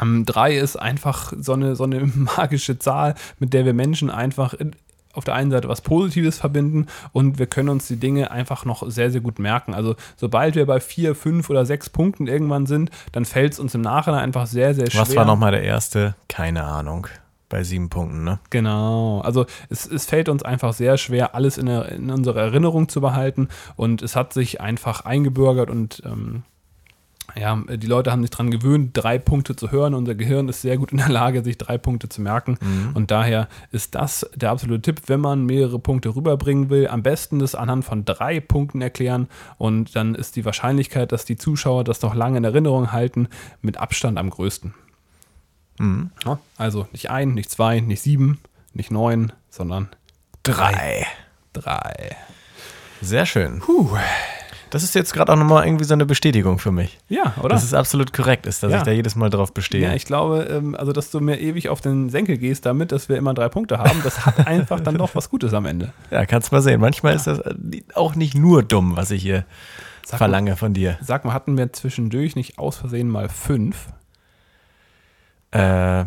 Ähm, 0.00 0.24
drei 0.24 0.56
ist 0.56 0.76
einfach 0.76 1.32
so 1.38 1.52
eine, 1.52 1.76
so 1.76 1.84
eine 1.84 2.06
magische 2.36 2.78
Zahl, 2.78 3.14
mit 3.38 3.52
der 3.52 3.64
wir 3.64 3.74
Menschen 3.74 4.10
einfach 4.10 4.54
in, 4.54 4.74
auf 5.12 5.24
der 5.24 5.34
einen 5.34 5.50
Seite 5.50 5.68
was 5.68 5.80
Positives 5.80 6.38
verbinden 6.38 6.86
und 7.12 7.38
wir 7.38 7.46
können 7.46 7.68
uns 7.68 7.88
die 7.88 7.96
Dinge 7.96 8.30
einfach 8.30 8.64
noch 8.64 8.88
sehr, 8.88 9.10
sehr 9.10 9.20
gut 9.20 9.38
merken. 9.38 9.74
Also 9.74 9.96
sobald 10.16 10.54
wir 10.54 10.66
bei 10.66 10.80
vier, 10.80 11.14
fünf 11.14 11.50
oder 11.50 11.66
sechs 11.66 11.90
Punkten 11.90 12.26
irgendwann 12.26 12.66
sind, 12.66 12.90
dann 13.12 13.24
fällt 13.24 13.54
es 13.54 13.58
uns 13.58 13.74
im 13.74 13.80
Nachhinein 13.80 14.20
einfach 14.20 14.46
sehr, 14.46 14.74
sehr 14.74 14.90
schwer. 14.90 15.02
Was 15.02 15.16
war 15.16 15.24
nochmal 15.24 15.52
der 15.52 15.62
erste? 15.62 16.14
Keine 16.28 16.64
Ahnung. 16.64 17.08
Bei 17.48 17.64
sieben 17.64 17.88
Punkten, 17.88 18.24
ne? 18.24 18.40
Genau. 18.50 19.22
Also 19.22 19.46
es, 19.70 19.86
es 19.86 20.04
fällt 20.04 20.28
uns 20.28 20.42
einfach 20.42 20.74
sehr 20.74 20.98
schwer, 20.98 21.34
alles 21.34 21.56
in, 21.56 21.64
der, 21.64 21.88
in 21.88 22.10
unserer 22.10 22.42
Erinnerung 22.42 22.90
zu 22.90 23.00
behalten. 23.00 23.48
Und 23.74 24.02
es 24.02 24.14
hat 24.14 24.34
sich 24.34 24.60
einfach 24.60 25.06
eingebürgert 25.06 25.70
und 25.70 26.02
ähm, 26.04 26.42
ja, 27.36 27.62
die 27.68 27.86
Leute 27.86 28.10
haben 28.10 28.22
sich 28.22 28.30
daran 28.30 28.50
gewöhnt, 28.50 28.90
drei 28.94 29.18
Punkte 29.18 29.54
zu 29.54 29.70
hören. 29.70 29.94
Unser 29.94 30.14
Gehirn 30.14 30.48
ist 30.48 30.62
sehr 30.62 30.76
gut 30.78 30.92
in 30.92 30.98
der 30.98 31.08
Lage, 31.08 31.44
sich 31.44 31.58
drei 31.58 31.78
Punkte 31.78 32.08
zu 32.08 32.22
merken. 32.22 32.58
Und 32.94 33.10
daher 33.10 33.48
ist 33.70 33.94
das 33.94 34.28
der 34.34 34.50
absolute 34.50 34.82
Tipp, 34.82 35.02
wenn 35.08 35.20
man 35.20 35.44
mehrere 35.44 35.78
Punkte 35.78 36.14
rüberbringen 36.14 36.70
will. 36.70 36.88
Am 36.88 37.02
besten 37.02 37.38
das 37.38 37.54
anhand 37.54 37.84
von 37.84 38.04
drei 38.04 38.40
Punkten 38.40 38.80
erklären. 38.80 39.28
Und 39.58 39.94
dann 39.94 40.14
ist 40.14 40.36
die 40.36 40.44
Wahrscheinlichkeit, 40.44 41.12
dass 41.12 41.24
die 41.24 41.36
Zuschauer 41.36 41.84
das 41.84 42.02
noch 42.02 42.14
lange 42.14 42.38
in 42.38 42.44
Erinnerung 42.44 42.92
halten, 42.92 43.28
mit 43.60 43.76
Abstand 43.76 44.18
am 44.18 44.30
größten. 44.30 44.74
Ja, 46.24 46.38
also 46.56 46.88
nicht 46.92 47.10
ein, 47.10 47.34
nicht 47.34 47.50
zwei, 47.50 47.80
nicht 47.80 48.02
sieben, 48.02 48.38
nicht 48.72 48.90
neun, 48.90 49.32
sondern 49.50 49.88
Drei. 50.42 51.06
drei. 51.52 52.16
Sehr 53.00 53.26
schön. 53.26 53.62
Das 54.70 54.82
ist 54.82 54.94
jetzt 54.94 55.12
gerade 55.14 55.32
auch 55.32 55.36
nochmal 55.36 55.64
irgendwie 55.66 55.84
so 55.84 55.94
eine 55.94 56.04
Bestätigung 56.06 56.58
für 56.58 56.70
mich. 56.72 56.98
Ja, 57.08 57.34
oder? 57.38 57.50
Dass 57.50 57.64
es 57.64 57.72
absolut 57.74 58.12
korrekt 58.12 58.46
ist, 58.46 58.62
dass 58.62 58.70
Ja. 58.72 58.78
ich 58.78 58.82
da 58.84 58.90
jedes 58.90 59.16
Mal 59.16 59.30
drauf 59.30 59.52
bestehe. 59.54 59.80
ja, 59.82 59.94
ich 59.94 60.04
glaube, 60.04 60.42
ähm, 60.50 60.74
also 60.74 60.92
dass 60.92 61.10
du 61.10 61.20
mir 61.20 61.40
ewig 61.40 61.68
auf 61.68 61.80
den 61.80 62.10
Senkel 62.10 62.36
gehst 62.38 62.66
damit, 62.66 62.92
dass 62.92 63.08
wir 63.08 63.16
immer 63.16 63.32
drei 63.34 63.48
Punkte 63.48 63.78
haben, 63.78 64.00
das 64.04 64.26
hat 64.26 64.46
einfach 64.46 64.80
dann 64.80 64.98
doch 64.98 65.14
was 65.14 65.30
Gutes 65.30 65.54
am 65.54 65.64
Ende. 65.66 65.92
Ja, 66.10 66.26
kannst 66.26 66.52
mal 66.52 66.60
sehen. 66.62 66.80
Manchmal 66.80 67.14
ist 67.14 67.26
das 67.26 67.38
äh, 67.38 67.54
auch 67.94 68.14
nicht 68.14 68.34
nur 68.36 68.62
dumm, 68.62 68.96
was 68.96 69.10
ich 69.10 69.22
hier 69.22 69.44
Sag 70.04 70.18
verlange 70.18 70.56
von 70.56 70.74
dir. 70.74 70.98
Sag 71.02 71.24
mal, 71.24 71.32
hatten 71.32 71.56
wir 71.56 71.72
zwischendurch 71.72 72.36
nicht 72.36 72.58
aus 72.58 72.76
Versehen 72.78 73.08
mal 73.08 73.28
fünf? 73.28 73.88
Äh, 75.50 76.04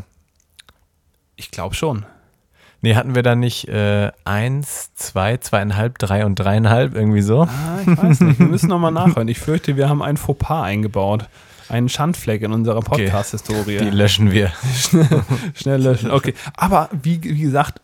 Ich 1.36 1.50
glaube 1.52 1.74
schon. 1.76 2.06
Nee, 2.82 2.96
hatten 2.96 3.15
wir 3.15 3.24
da 3.24 3.36
nicht 3.36 3.67
äh, 3.67 4.12
eins, 4.26 4.94
zwei, 4.96 5.38
zweieinhalb, 5.38 5.98
drei 5.98 6.26
und 6.26 6.36
dreieinhalb 6.36 6.96
irgendwie 6.96 7.22
so? 7.22 7.44
Ah, 7.44 7.80
ich 7.82 7.98
weiß 7.98 8.22
nicht. 8.22 8.39
Wir 8.39 8.48
müssen 8.48 8.70
nochmal 8.70 8.91
nachhören. 8.91 9.28
Ich 9.28 9.39
fürchte, 9.39 9.78
wir 9.78 9.89
haben 9.89 10.02
ein 10.02 10.17
Fauxpas 10.17 10.63
eingebaut. 10.63 11.28
Einen 11.70 11.88
Schandfleck 11.88 12.41
in 12.41 12.52
unserer 12.52 12.82
Podcast-Historie. 12.82 13.78
Die 13.78 13.89
löschen 13.91 14.32
wir. 14.32 14.52
Schnell 15.56 15.82
löschen. 15.82 16.12
Okay. 16.12 16.34
Aber 16.58 16.89
wie, 17.02 17.24
wie 17.24 17.41
gesagt, 17.41 17.80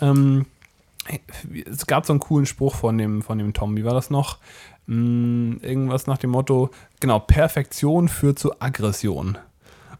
ähm, 0.00 0.44
es 1.70 1.86
gab 1.86 2.04
so 2.04 2.12
einen 2.12 2.20
coolen 2.20 2.44
Spruch 2.44 2.74
von 2.74 2.98
dem, 2.98 3.22
von 3.22 3.38
dem 3.38 3.54
Tom. 3.54 3.76
Wie 3.76 3.84
war 3.84 3.94
das 3.94 4.10
noch? 4.10 4.38
Hm, 4.86 5.60
irgendwas 5.62 6.06
nach 6.06 6.18
dem 6.18 6.30
Motto, 6.30 6.70
genau, 6.98 7.18
Perfektion 7.20 8.08
führt 8.08 8.38
zu 8.38 8.60
Aggression. 8.60 9.38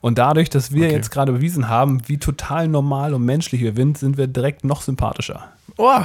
Und 0.00 0.18
dadurch, 0.18 0.48
dass 0.50 0.72
wir 0.72 0.86
Okay. 0.86 0.94
jetzt 0.96 1.10
gerade 1.10 1.32
bewiesen 1.32 1.68
haben, 1.68 2.02
wie 2.08 2.18
total 2.18 2.68
normal 2.68 3.12
und 3.14 3.24
menschlich 3.24 3.60
wir 3.60 3.74
sind, 3.74 3.98
sind 3.98 4.16
wir 4.16 4.26
direkt 4.26 4.64
noch 4.64 4.80
sympathischer. 4.82 5.48
Oh, 5.76 6.00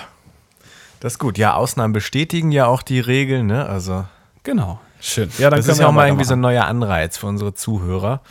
das 0.99 1.13
ist 1.13 1.19
gut. 1.19 1.38
Ja, 1.38 1.53
Ausnahmen 1.55 1.93
bestätigen 1.93 2.51
ja 2.51 2.65
auch 2.67 2.81
die 2.81 2.99
Regeln, 2.99 3.47
ne? 3.47 3.65
Also, 3.67 4.05
Genau. 4.43 4.79
Schön. 5.01 5.29
Ja, 5.38 5.49
dann 5.49 5.58
das 5.58 5.65
können 5.65 5.73
ist 5.73 5.77
wir 5.79 5.84
ja 5.84 5.89
auch 5.89 5.93
mal 5.93 6.08
irgendwie 6.08 6.23
so 6.25 6.34
ein 6.34 6.39
neuer 6.39 6.65
Anreiz 6.65 7.17
für 7.17 7.27
unsere 7.27 7.53
Zuhörer. 7.53 8.21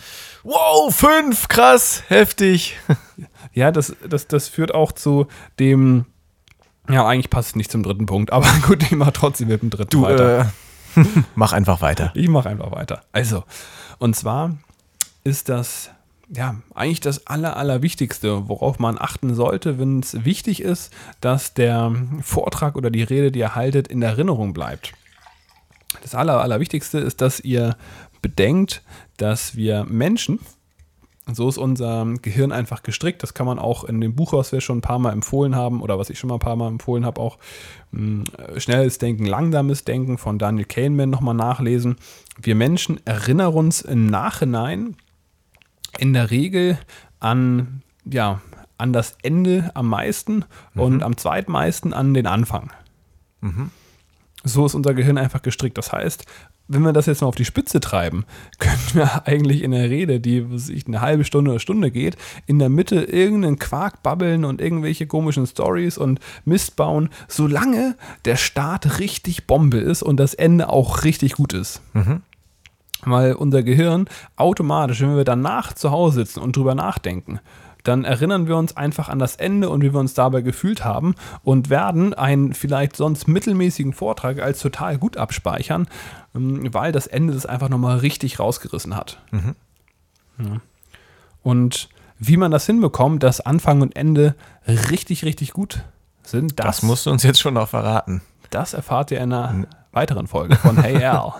Wow, 0.43 0.95
fünf, 0.95 1.49
krass, 1.49 2.03
heftig. 2.09 2.77
Ja, 3.53 3.71
das, 3.71 3.95
das, 4.09 4.27
das 4.27 4.49
führt 4.49 4.75
auch 4.75 4.91
zu 4.91 5.29
dem. 5.61 6.07
Ja, 6.91 7.07
eigentlich 7.07 7.31
passt 7.31 7.51
es 7.51 7.57
nicht 7.57 7.71
zum 7.71 7.85
dritten 7.85 8.07
Punkt, 8.07 8.33
aber 8.33 8.49
gut, 8.67 8.83
ich 8.83 8.91
mache 8.93 9.13
trotzdem 9.13 9.47
mit 9.49 9.63
dem 9.63 9.71
dritten 9.71 9.91
Du, 9.91 10.03
weiter. 10.03 10.51
äh, 10.97 11.05
mach 11.37 11.53
einfach 11.53 11.81
weiter. 11.81 12.11
Ich 12.15 12.29
mache 12.29 12.49
einfach 12.49 12.73
weiter. 12.73 13.03
Also, 13.13 13.45
und 13.99 14.17
zwar 14.17 14.57
ist 15.25 15.49
das 15.49 15.91
ja 16.29 16.57
eigentlich 16.75 17.01
das 17.01 17.27
Aller, 17.27 17.57
Allerwichtigste, 17.57 18.49
worauf 18.49 18.79
man 18.79 18.99
achten 18.99 19.35
sollte, 19.35 19.79
wenn 19.79 20.01
es 20.01 20.25
wichtig 20.25 20.61
ist, 20.61 20.93
dass 21.21 21.55
der 21.55 21.95
Vortrag 22.23 22.77
oder 22.77 22.91
die 22.91 23.03
Rede, 23.03 23.33
die 23.33 23.41
ihr 23.41 23.55
haltet, 23.55 23.89
in 23.89 24.03
Erinnerung 24.03 24.53
bleibt. 24.53 24.93
Das 26.03 26.15
Aller, 26.15 26.41
Allerwichtigste 26.41 26.99
ist, 26.99 27.21
dass 27.21 27.41
ihr 27.41 27.77
bedenkt, 28.23 28.83
dass 29.17 29.55
wir 29.57 29.85
Menschen, 29.85 30.41
so 31.33 31.49
ist 31.49 31.57
unser 31.57 32.07
Gehirn 32.21 32.53
einfach 32.53 32.83
gestrickt. 32.83 33.23
Das 33.23 33.33
kann 33.33 33.47
man 33.47 33.59
auch 33.59 33.85
in 33.85 34.01
dem 34.01 34.15
Buch, 34.15 34.35
was 34.35 34.53
wir 34.53 34.61
schon 34.61 34.79
ein 34.79 34.83
paar 34.83 34.99
Mal 34.99 35.13
empfohlen 35.13 35.57
haben 35.57 35.81
oder 35.81 35.99
was 35.99 36.11
ich 36.11 36.19
schon 36.19 36.29
mal 36.29 36.37
ein 36.37 36.41
paar 36.41 36.57
Mal 36.57 36.69
empfohlen 36.69 37.07
habe, 37.07 37.21
auch 37.21 37.39
mh, 37.93 38.25
schnelles 38.59 38.99
Denken, 38.99 39.25
langsames 39.25 39.85
Denken 39.85 40.19
von 40.19 40.39
Daniel 40.39 40.67
Kahneman 40.67 41.09
nochmal 41.09 41.35
nachlesen. 41.35 41.97
Wir 42.41 42.55
Menschen 42.55 43.01
erinnern 43.07 43.55
uns 43.55 43.81
im 43.81 44.07
Nachhinein 44.07 44.97
in 45.99 46.13
der 46.13 46.31
Regel 46.31 46.79
an, 47.21 47.83
ja, 48.05 48.41
an 48.79 48.93
das 48.93 49.17
Ende 49.23 49.71
am 49.75 49.89
meisten 49.89 50.45
und 50.75 51.03
am 51.03 51.17
zweitmeisten 51.17 51.93
an 51.93 52.15
den 52.15 52.27
Anfang. 52.27 52.71
So 54.45 54.67
ist 54.67 54.75
unser 54.75 54.95
Gehirn 54.95 55.17
einfach 55.17 55.43
gestrickt. 55.43 55.79
Das 55.79 55.93
heißt, 55.93 56.25
wenn 56.67 56.83
wir 56.83 56.93
das 56.93 57.07
jetzt 57.07 57.21
mal 57.21 57.29
auf 57.29 57.35
die 57.35 57.45
Spitze 57.45 57.81
treiben, 57.81 58.25
können 58.59 58.79
wir 58.93 59.27
eigentlich 59.27 59.63
in 59.63 59.71
der 59.71 59.91
Rede, 59.91 60.21
die 60.21 60.51
was 60.51 60.69
ich, 60.69 60.87
eine 60.87 61.01
halbe 61.01 61.25
Stunde 61.25 61.51
oder 61.51 61.61
Stunde 61.61 61.91
geht, 61.91 62.17
in 62.47 62.59
der 62.59 62.69
Mitte 62.69 62.97
irgendeinen 63.03 63.59
Quark 63.59 64.03
babbeln 64.03 64.45
und 64.45 64.61
irgendwelche 64.61 65.07
komischen 65.07 65.47
Stories 65.47 65.99
und 65.99 66.21
Mist 66.45 66.77
bauen, 66.77 67.11
solange 67.29 67.97
der 68.25 68.37
Start 68.37 68.99
richtig 68.99 69.47
Bombe 69.47 69.79
ist 69.79 70.03
und 70.03 70.19
das 70.19 70.35
Ende 70.35 70.69
auch 70.69 71.05
richtig 71.05 71.35
gut 71.35 71.53
ist. 71.53 71.81
Weil 73.07 73.35
unser 73.35 73.63
Gehirn 73.63 74.07
automatisch, 74.37 75.01
wenn 75.01 75.17
wir 75.17 75.25
danach 75.25 75.73
zu 75.73 75.91
Hause 75.91 76.21
sitzen 76.21 76.41
und 76.41 76.57
drüber 76.57 76.75
nachdenken, 76.75 77.41
dann 77.83 78.05
erinnern 78.05 78.49
wir 78.49 78.57
uns 78.57 78.77
einfach 78.77 79.11
an 79.11 79.19
das 79.19 79.37
Ende 79.37 79.69
und 79.69 79.83
wie 79.83 79.93
wir 79.93 80.01
uns 80.01 80.15
dabei 80.15 80.41
gefühlt 80.41 80.85
haben 80.85 81.15
und 81.43 81.69
werden 81.69 82.15
einen 82.15 82.55
vielleicht 82.55 82.97
sonst 82.97 83.29
mittelmäßigen 83.29 83.93
Vortrag 83.93 84.41
als 84.41 84.61
total 84.61 84.97
gut 84.97 85.19
abspeichern, 85.19 85.87
ähm, 86.35 86.73
weil 86.73 86.93
das 86.93 87.07
Ende 87.07 87.35
das 87.35 87.45
einfach 87.45 87.69
nochmal 87.69 87.99
richtig 87.99 88.39
rausgerissen 88.39 88.97
hat. 88.97 89.19
Ja. 90.39 90.61
Und 91.43 91.91
wie 92.19 92.37
man 92.39 92.51
das 92.51 92.65
hinbekommt, 92.65 93.23
dass 93.23 93.41
Anfang 93.43 93.83
und 93.83 93.97
Ende 93.97 94.35
richtig, 94.67 95.25
richtig 95.25 95.53
gut 95.53 95.85
sind, 96.23 96.59
Das 96.59 96.83
musst 96.83 97.05
du 97.05 97.11
uns 97.11 97.23
jetzt 97.23 97.41
schon 97.41 97.55
noch 97.55 97.69
verraten. 97.69 98.23
das 98.49 98.73
erfahrt 98.73 99.11
ihr 99.11 99.21
in 99.21 99.33
einer 99.33 99.67
weiteren 99.95 100.27
Folge 100.27 100.57
von 100.57 100.77
Hey 100.83 101.05
Al. 101.05 101.33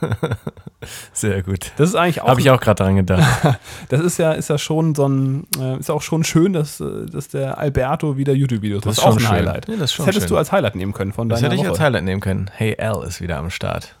Sehr 1.12 1.42
gut. 1.42 1.72
Das 1.76 1.90
ist 1.90 1.94
eigentlich 1.94 2.22
auch 2.22 2.28
Habe 2.28 2.40
ich 2.40 2.50
auch 2.50 2.60
gerade 2.60 2.82
dran 2.84 2.96
gedacht. 2.96 3.58
Das 3.88 4.00
ist 4.00 4.18
ja, 4.18 4.32
ist 4.32 4.48
ja 4.48 4.58
schon 4.58 4.94
so 4.94 5.06
ein, 5.08 5.46
äh, 5.58 5.78
ist 5.78 5.90
auch 5.90 6.02
schon 6.02 6.24
schön, 6.24 6.52
dass, 6.52 6.80
äh, 6.80 7.06
dass 7.06 7.28
der 7.28 7.58
Alberto 7.58 8.16
wieder 8.16 8.32
YouTube-Videos 8.32 8.82
Das 8.82 8.96
macht. 8.96 8.98
ist 8.98 9.04
auch 9.04 9.16
ein 9.16 9.20
schön. 9.20 9.28
Highlight. 9.30 9.68
Ja, 9.68 9.76
das 9.76 9.92
schon 9.92 10.04
hättest 10.06 10.22
schön. 10.26 10.34
du 10.34 10.38
als 10.38 10.52
Highlight 10.52 10.76
nehmen 10.76 10.92
können 10.92 11.12
von 11.12 11.28
Das 11.28 11.40
deiner 11.40 11.52
hätte 11.52 11.56
ich 11.56 11.62
Woche. 11.66 11.70
als 11.72 11.80
Highlight 11.80 12.04
nehmen 12.04 12.20
können. 12.20 12.50
Hey, 12.54 12.76
Al 12.80 13.02
ist 13.04 13.20
wieder 13.20 13.38
am 13.38 13.50
Start. 13.50 13.94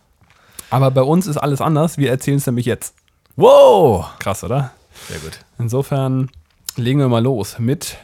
Aber 0.70 0.90
bei 0.90 1.02
uns 1.02 1.26
ist 1.26 1.36
alles 1.36 1.60
anders. 1.60 1.98
Wir 1.98 2.10
erzählen 2.10 2.36
es 2.38 2.46
nämlich 2.46 2.66
jetzt. 2.66 2.94
Wow! 3.36 4.06
Krass, 4.18 4.44
oder? 4.44 4.70
Sehr 5.08 5.18
gut. 5.18 5.38
Insofern 5.58 6.30
legen 6.76 7.00
wir 7.00 7.08
mal 7.08 7.22
los 7.22 7.58
mit 7.58 7.96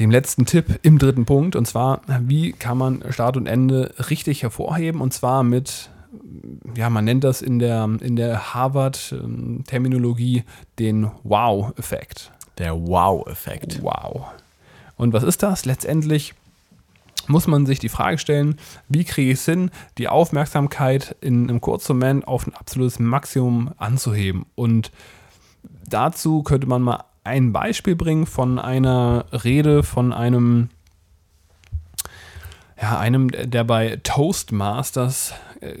dem 0.00 0.10
letzten 0.10 0.46
Tipp 0.46 0.80
im 0.82 0.98
dritten 0.98 1.26
Punkt. 1.26 1.54
Und 1.54 1.66
zwar, 1.66 2.00
wie 2.22 2.52
kann 2.52 2.78
man 2.78 3.04
Start 3.10 3.36
und 3.36 3.46
Ende 3.46 3.94
richtig 4.08 4.42
hervorheben? 4.42 5.00
Und 5.00 5.12
zwar 5.12 5.42
mit, 5.42 5.90
ja, 6.74 6.90
man 6.90 7.04
nennt 7.04 7.22
das 7.22 7.42
in 7.42 7.58
der, 7.58 7.88
in 8.00 8.16
der 8.16 8.54
Harvard-Terminologie 8.54 10.44
den 10.78 11.10
Wow-Effekt. 11.22 12.32
Der 12.58 12.74
Wow-Effekt. 12.74 13.82
Wow. 13.82 14.24
Und 14.96 15.12
was 15.12 15.22
ist 15.22 15.42
das? 15.42 15.66
Letztendlich 15.66 16.34
muss 17.26 17.46
man 17.46 17.66
sich 17.66 17.78
die 17.78 17.90
Frage 17.90 18.18
stellen, 18.18 18.56
wie 18.88 19.04
kriege 19.04 19.30
ich 19.30 19.38
es 19.38 19.44
hin, 19.44 19.70
die 19.98 20.08
Aufmerksamkeit 20.08 21.14
in 21.20 21.48
einem 21.48 21.60
kurzen 21.60 21.98
Moment 21.98 22.26
auf 22.26 22.46
ein 22.46 22.54
absolutes 22.54 22.98
Maximum 22.98 23.72
anzuheben. 23.76 24.46
Und 24.54 24.90
dazu 25.88 26.42
könnte 26.42 26.66
man 26.66 26.82
mal 26.82 27.04
ein 27.24 27.52
Beispiel 27.52 27.96
bringen 27.96 28.26
von 28.26 28.58
einer 28.58 29.26
Rede 29.32 29.82
von 29.82 30.12
einem 30.12 30.70
ja, 32.80 32.98
einem, 32.98 33.28
der 33.30 33.64
bei 33.64 33.98
Toastmasters 34.02 35.34
äh, 35.60 35.74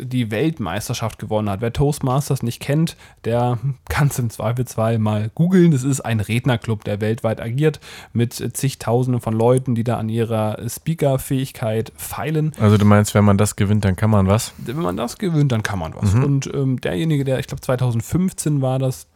die 0.00 0.30
Weltmeisterschaft 0.30 1.18
gewonnen 1.18 1.48
hat. 1.48 1.62
Wer 1.62 1.72
Toastmasters 1.72 2.42
nicht 2.42 2.60
kennt, 2.60 2.96
der 3.24 3.58
kann 3.88 4.08
es 4.08 4.18
im 4.18 4.28
Zweifelsfall 4.28 4.98
mal 4.98 5.30
googeln. 5.34 5.70
Das 5.70 5.82
ist 5.82 6.02
ein 6.02 6.20
Rednerclub, 6.20 6.84
der 6.84 7.00
weltweit 7.00 7.40
agiert, 7.40 7.80
mit 8.12 8.34
zigtausenden 8.34 9.22
von 9.22 9.32
Leuten, 9.32 9.74
die 9.74 9.84
da 9.84 9.96
an 9.96 10.10
ihrer 10.10 10.58
Speaker-Fähigkeit 10.68 11.92
feilen. 11.96 12.52
Also 12.60 12.76
du 12.76 12.84
meinst, 12.84 13.14
wenn 13.14 13.24
man 13.24 13.38
das 13.38 13.56
gewinnt, 13.56 13.86
dann 13.86 13.96
kann 13.96 14.10
man 14.10 14.26
was? 14.26 14.52
Wenn 14.58 14.80
man 14.80 14.96
das 14.98 15.16
gewinnt, 15.16 15.52
dann 15.52 15.62
kann 15.62 15.78
man 15.78 15.94
was. 15.94 16.12
Mhm. 16.12 16.24
Und 16.24 16.50
ähm, 16.52 16.80
derjenige, 16.80 17.24
der, 17.24 17.38
ich 17.38 17.46
glaube 17.46 17.62
2015 17.62 18.60
war 18.60 18.78
das, 18.78 19.06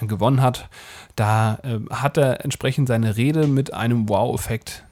gewonnen 0.00 0.40
hat, 0.42 0.68
da 1.16 1.58
äh, 1.62 1.78
hat 1.94 2.16
er 2.16 2.44
entsprechend 2.44 2.88
seine 2.88 3.16
Rede 3.16 3.46
mit 3.46 3.72
einem 3.72 4.08
Wow-Effekt 4.08 4.84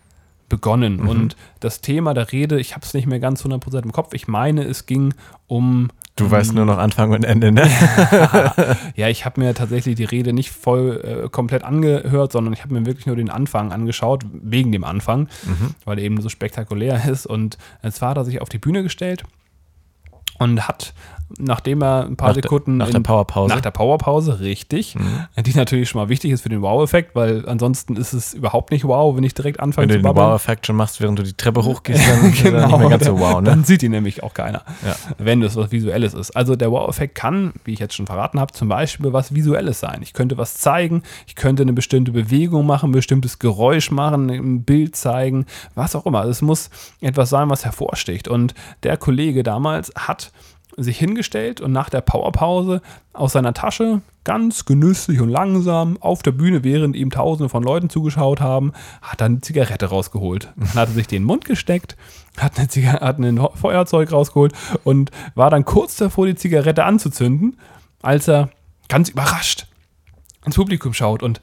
begonnen. 0.49 0.97
Mhm. 1.03 1.09
Und 1.09 1.37
das 1.61 1.81
Thema 1.81 2.13
der 2.13 2.33
Rede, 2.33 2.61
ich 2.61 2.75
habe 2.75 2.85
es 2.85 2.93
nicht 2.93 3.07
mehr 3.07 3.21
ganz 3.21 3.45
100% 3.45 3.83
im 3.83 3.93
Kopf, 3.93 4.13
ich 4.15 4.29
meine, 4.29 4.63
es 4.65 4.87
ging 4.87 5.15
um 5.47 5.89
Du 6.17 6.31
weißt 6.31 6.53
nur 6.53 6.67
noch 6.67 6.77
Anfang 6.77 7.13
und 7.13 7.25
Ende, 7.25 7.51
ne? 7.51 7.63
ja, 8.95 9.09
ich 9.09 9.25
habe 9.25 9.41
mir 9.41 9.55
tatsächlich 9.55 9.95
die 9.95 10.05
Rede 10.05 10.35
nicht 10.35 10.51
voll 10.51 11.25
äh, 11.25 11.29
komplett 11.31 11.65
angehört, 11.65 12.33
sondern 12.33 12.53
ich 12.53 12.63
habe 12.63 12.75
mir 12.75 12.85
wirklich 12.85 13.07
nur 13.07 13.17
den 13.17 13.31
Anfang 13.31 13.73
angeschaut, 13.73 14.25
wegen 14.31 14.71
dem 14.71 14.85
Anfang, 14.85 15.29
Mhm. 15.47 15.75
weil 15.87 15.99
er 15.99 16.05
eben 16.05 16.21
so 16.21 16.29
spektakulär 16.29 17.03
ist. 17.09 17.25
Und 17.25 17.57
zwar 17.91 18.11
hat 18.11 18.17
er 18.19 18.25
sich 18.27 18.43
auf 18.43 18.51
die 18.51 18.59
Bühne 18.59 18.83
gestellt 18.83 19.23
und 20.39 20.69
hat, 20.69 20.93
nachdem 21.39 21.83
er 21.83 22.07
ein 22.07 22.17
paar 22.17 22.29
Nach 22.29 22.35
der- 22.35 22.43
Sekunden 22.43 22.77
nach 22.77 22.87
der 22.89 22.97
in- 22.97 23.03
Powerpause? 23.03 23.55
nach 23.55 23.61
der 23.61 23.71
Powerpause, 23.71 24.41
richtig, 24.41 24.95
Mhm. 24.95 25.43
die 25.45 25.55
natürlich 25.55 25.89
schon 25.89 26.01
mal 26.01 26.09
wichtig 26.09 26.31
ist 26.33 26.43
für 26.43 26.49
den 26.49 26.63
Wow-Effekt, 26.63 27.15
weil 27.15 27.49
ansonsten 27.49 27.97
ist 27.97 28.13
es 28.13 28.35
überhaupt 28.35 28.71
nicht 28.71 28.85
wow, 28.85 29.17
wenn 29.17 29.25
ich 29.25 29.35
direkt 29.35 29.61
anfange 29.61 29.85
Wenn 29.85 29.89
du 29.89 29.95
zu 29.95 29.99
den 29.99 30.03
babbeln. 30.05 30.27
Wow-Effekt 30.29 30.67
schon 30.67 30.77
machst, 30.77 31.01
während 31.01 31.19
du 31.19 31.23
die 31.23 31.33
Treppe 31.35 31.65
hochgehst, 31.65 32.01
dann 32.09 32.31
ist 32.33 32.45
er 32.45 32.67
nicht 32.67 32.79
mehr 32.79 32.89
ganz 32.91 33.05
so 33.05 33.19
wow, 33.19 33.35
ne? 33.35 33.37
Genau. 33.37 33.41
Dann 33.43 33.65
sieht 33.65 33.83
ihn 33.83 33.91
nämlich 33.93 34.23
auch 34.23 34.35
keiner, 34.35 34.63
Ja. 34.85 34.95
wenn 35.19 35.41
das 35.41 35.57
was 35.57 35.71
Visuelles 35.73 36.15
ist. 36.15 36.31
Also 36.37 36.57
der 36.57 36.71
Wow-Effekt 36.71 37.15
kann, 37.15 37.53
wie 37.65 37.73
ich 37.73 37.79
jetzt 37.79 37.95
schon 37.95 38.07
verraten 38.07 38.41
habe, 38.41 38.53
zum 38.53 38.69
Beispiel 38.69 39.13
was 39.13 39.35
Visuelles 39.35 39.81
sein. 39.81 40.01
Ich 40.03 40.13
könnte 40.13 40.39
was 40.39 40.55
zeigen, 40.57 41.03
ich 41.27 41.35
könnte 41.35 41.63
eine 41.63 41.73
bestimmte 41.73 42.13
Bewegung 42.13 42.67
machen, 42.67 42.91
ein 42.91 42.93
bestimmtes 42.93 43.39
Geräusch 43.39 43.91
machen, 43.91 44.31
ein 44.31 44.63
Bild 44.65 44.97
zeigen, 44.97 45.47
was 45.75 45.95
auch 45.97 46.07
immer. 46.07 46.21
Also 46.21 46.31
es 46.31 46.43
muss 46.43 46.71
etwas 47.01 47.31
sein, 47.31 47.51
was 47.51 47.65
hervorsticht. 47.65 48.29
Und 48.29 48.55
der 48.83 48.97
Kollege 48.97 49.43
damals 49.43 49.93
hat 49.97 50.33
sich 50.77 50.99
hingestellt 50.99 51.61
und 51.61 51.73
nach 51.73 51.91
der 51.91 52.01
Powerpause 52.01 52.83
aus 53.13 53.33
seiner 53.33 53.55
Tasche 53.55 54.03
ganz 54.25 54.65
genüsslich 54.65 55.21
und 55.21 55.29
langsam 55.29 55.97
auf 56.01 56.23
der 56.23 56.33
Bühne, 56.33 56.63
während 56.63 56.95
ihm 56.95 57.11
tausende 57.11 57.49
von 57.49 57.63
Leuten 57.63 57.89
zugeschaut 57.89 58.41
haben, 58.41 58.73
hat 59.03 59.21
er 59.21 59.27
eine 59.27 59.41
Zigarette 59.41 59.87
rausgeholt. 59.87 60.53
Dann 60.57 60.75
hat 60.75 60.89
er 60.89 60.95
sich 60.95 61.07
den 61.07 61.25
Mund 61.25 61.45
gesteckt, 61.45 61.97
hat, 62.37 62.59
eine 62.59 62.69
Ziga 62.69 63.01
hat 63.01 63.19
ein 63.19 63.41
Feuerzeug 63.55 64.13
rausgeholt 64.13 64.53
und 64.85 65.11
war 65.35 65.51
dann 65.51 65.65
kurz 65.65 65.97
davor, 65.97 66.27
die 66.27 66.35
Zigarette 66.35 66.85
anzuzünden, 66.85 67.59
als 68.03 68.29
er 68.29 68.51
ganz 68.89 69.09
überrascht 69.09 69.67
ins 70.45 70.57
Publikum 70.57 70.95
schaut 70.95 71.23
und 71.23 71.41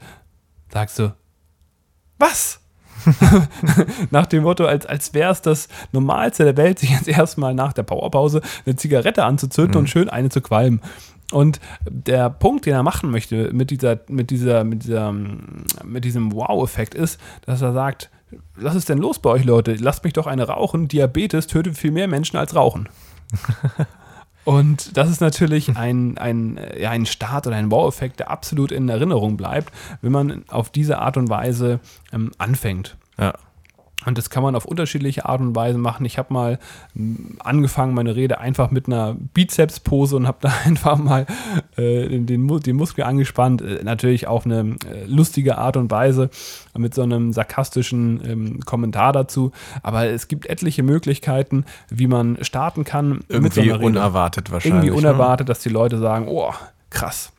sagt 0.72 0.90
so, 0.90 1.12
was? 2.18 2.60
nach 4.10 4.26
dem 4.26 4.42
Motto, 4.42 4.66
als, 4.66 4.86
als 4.86 5.14
wäre 5.14 5.32
es 5.32 5.42
das 5.42 5.68
Normalste 5.92 6.44
der 6.44 6.56
Welt, 6.56 6.78
sich 6.78 6.90
jetzt 6.90 7.08
erstmal 7.08 7.54
nach 7.54 7.72
der 7.72 7.82
Powerpause 7.82 8.40
eine 8.66 8.76
Zigarette 8.76 9.24
anzuzünden 9.24 9.76
und 9.76 9.90
schön 9.90 10.08
eine 10.08 10.28
zu 10.28 10.40
qualmen. 10.40 10.80
Und 11.30 11.60
der 11.88 12.30
Punkt, 12.30 12.64
den 12.64 12.74
er 12.74 12.82
machen 12.82 13.10
möchte 13.10 13.52
mit 13.52 13.70
dieser, 13.70 14.00
mit 14.08 14.30
dieser, 14.30 14.64
mit 14.64 14.84
dieser, 14.84 15.12
mit 15.12 16.04
diesem 16.04 16.32
Wow-Effekt 16.32 16.94
ist, 16.94 17.20
dass 17.44 17.60
er 17.60 17.72
sagt, 17.72 18.10
was 18.56 18.74
ist 18.74 18.88
denn 18.88 18.98
los 18.98 19.18
bei 19.18 19.30
euch, 19.30 19.44
Leute? 19.44 19.74
Lasst 19.74 20.04
mich 20.04 20.12
doch 20.14 20.26
eine 20.26 20.46
rauchen. 20.46 20.88
Diabetes 20.88 21.46
tötet 21.46 21.76
viel 21.76 21.90
mehr 21.90 22.08
Menschen 22.08 22.36
als 22.36 22.54
Rauchen. 22.54 22.88
Und 24.48 24.96
das 24.96 25.10
ist 25.10 25.20
natürlich 25.20 25.76
ein, 25.76 26.16
ein, 26.16 26.56
äh, 26.56 26.80
ja, 26.80 26.88
ein 26.88 27.04
Start 27.04 27.46
oder 27.46 27.56
ein 27.56 27.70
Wow-Effekt, 27.70 28.20
der 28.20 28.30
absolut 28.30 28.72
in 28.72 28.88
Erinnerung 28.88 29.36
bleibt, 29.36 29.74
wenn 30.00 30.10
man 30.10 30.42
auf 30.48 30.70
diese 30.70 31.00
Art 31.00 31.18
und 31.18 31.28
Weise 31.28 31.80
ähm, 32.14 32.32
anfängt. 32.38 32.96
Ja. 33.18 33.34
Und 34.08 34.16
das 34.16 34.30
kann 34.30 34.42
man 34.42 34.56
auf 34.56 34.64
unterschiedliche 34.64 35.26
Art 35.26 35.42
und 35.42 35.54
Weise 35.54 35.76
machen. 35.76 36.06
Ich 36.06 36.16
habe 36.16 36.32
mal 36.32 36.58
m, 36.96 37.36
angefangen, 37.40 37.92
meine 37.92 38.16
Rede 38.16 38.38
einfach 38.38 38.70
mit 38.70 38.86
einer 38.86 39.14
Bizeps-Pose 39.34 40.16
und 40.16 40.26
habe 40.26 40.38
da 40.40 40.50
einfach 40.64 40.96
mal 40.96 41.26
äh, 41.76 42.08
den, 42.08 42.26
den 42.26 42.76
Muskel 42.76 43.04
angespannt. 43.04 43.60
Äh, 43.60 43.84
natürlich 43.84 44.26
auf 44.26 44.46
eine 44.46 44.76
äh, 44.86 45.04
lustige 45.04 45.58
Art 45.58 45.76
und 45.76 45.90
Weise, 45.90 46.30
mit 46.74 46.94
so 46.94 47.02
einem 47.02 47.34
sarkastischen 47.34 48.22
ähm, 48.24 48.60
Kommentar 48.64 49.12
dazu. 49.12 49.52
Aber 49.82 50.06
es 50.06 50.26
gibt 50.26 50.46
etliche 50.46 50.82
Möglichkeiten, 50.82 51.66
wie 51.90 52.06
man 52.06 52.38
starten 52.40 52.84
kann 52.84 53.20
mit 53.28 53.52
so 53.52 53.60
Irgendwie 53.60 53.70
Rede 53.72 53.84
unerwartet 53.84 54.50
wahrscheinlich. 54.50 54.86
irgendwie 54.86 55.02
ne? 55.02 55.08
unerwartet, 55.08 55.50
dass 55.50 55.58
die 55.58 55.68
Leute 55.68 55.98
sagen, 55.98 56.28
oh, 56.28 56.54
krass, 56.88 57.30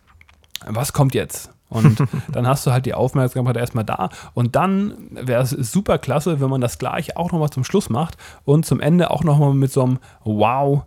was 0.68 0.94
kommt 0.94 1.16
jetzt? 1.16 1.50
Und 1.70 2.04
dann 2.32 2.48
hast 2.48 2.66
du 2.66 2.72
halt 2.72 2.86
die 2.86 2.94
Aufmerksamkeit 2.94 3.58
erstmal 3.58 3.86
da. 3.86 4.10
Und 4.34 4.56
dann 4.56 4.94
wäre 5.12 5.44
es 5.44 5.52
super 5.52 5.98
klasse, 5.98 6.40
wenn 6.42 6.50
man 6.50 6.62
das 6.62 6.80
gleiche 6.80 7.18
auch 7.18 7.32
nochmal 7.32 7.50
zum 7.50 7.64
Schluss 7.64 7.90
macht 7.90 8.18
und 8.46 8.66
zum 8.66 8.80
Ende 8.80 9.12
auch 9.12 9.24
nochmal 9.24 9.54
mit 9.54 9.72
so 9.72 9.84
einem 9.84 10.00
Wow 10.24 10.84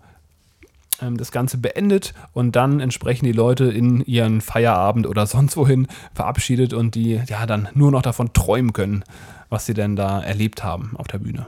ähm, 1.00 1.16
das 1.16 1.32
Ganze 1.32 1.58
beendet 1.58 2.14
und 2.32 2.56
dann 2.56 2.80
entsprechend 2.80 3.26
die 3.26 3.32
Leute 3.32 3.64
in 3.64 4.04
ihren 4.04 4.40
Feierabend 4.40 5.06
oder 5.06 5.26
sonst 5.26 5.56
wohin 5.56 5.88
verabschiedet 6.14 6.72
und 6.72 6.94
die 6.94 7.20
ja 7.26 7.46
dann 7.46 7.68
nur 7.74 7.90
noch 7.90 8.02
davon 8.02 8.32
träumen 8.32 8.72
können, 8.72 9.04
was 9.48 9.66
sie 9.66 9.74
denn 9.74 9.96
da 9.96 10.20
erlebt 10.20 10.64
haben 10.64 10.92
auf 10.96 11.08
der 11.08 11.18
Bühne. 11.18 11.46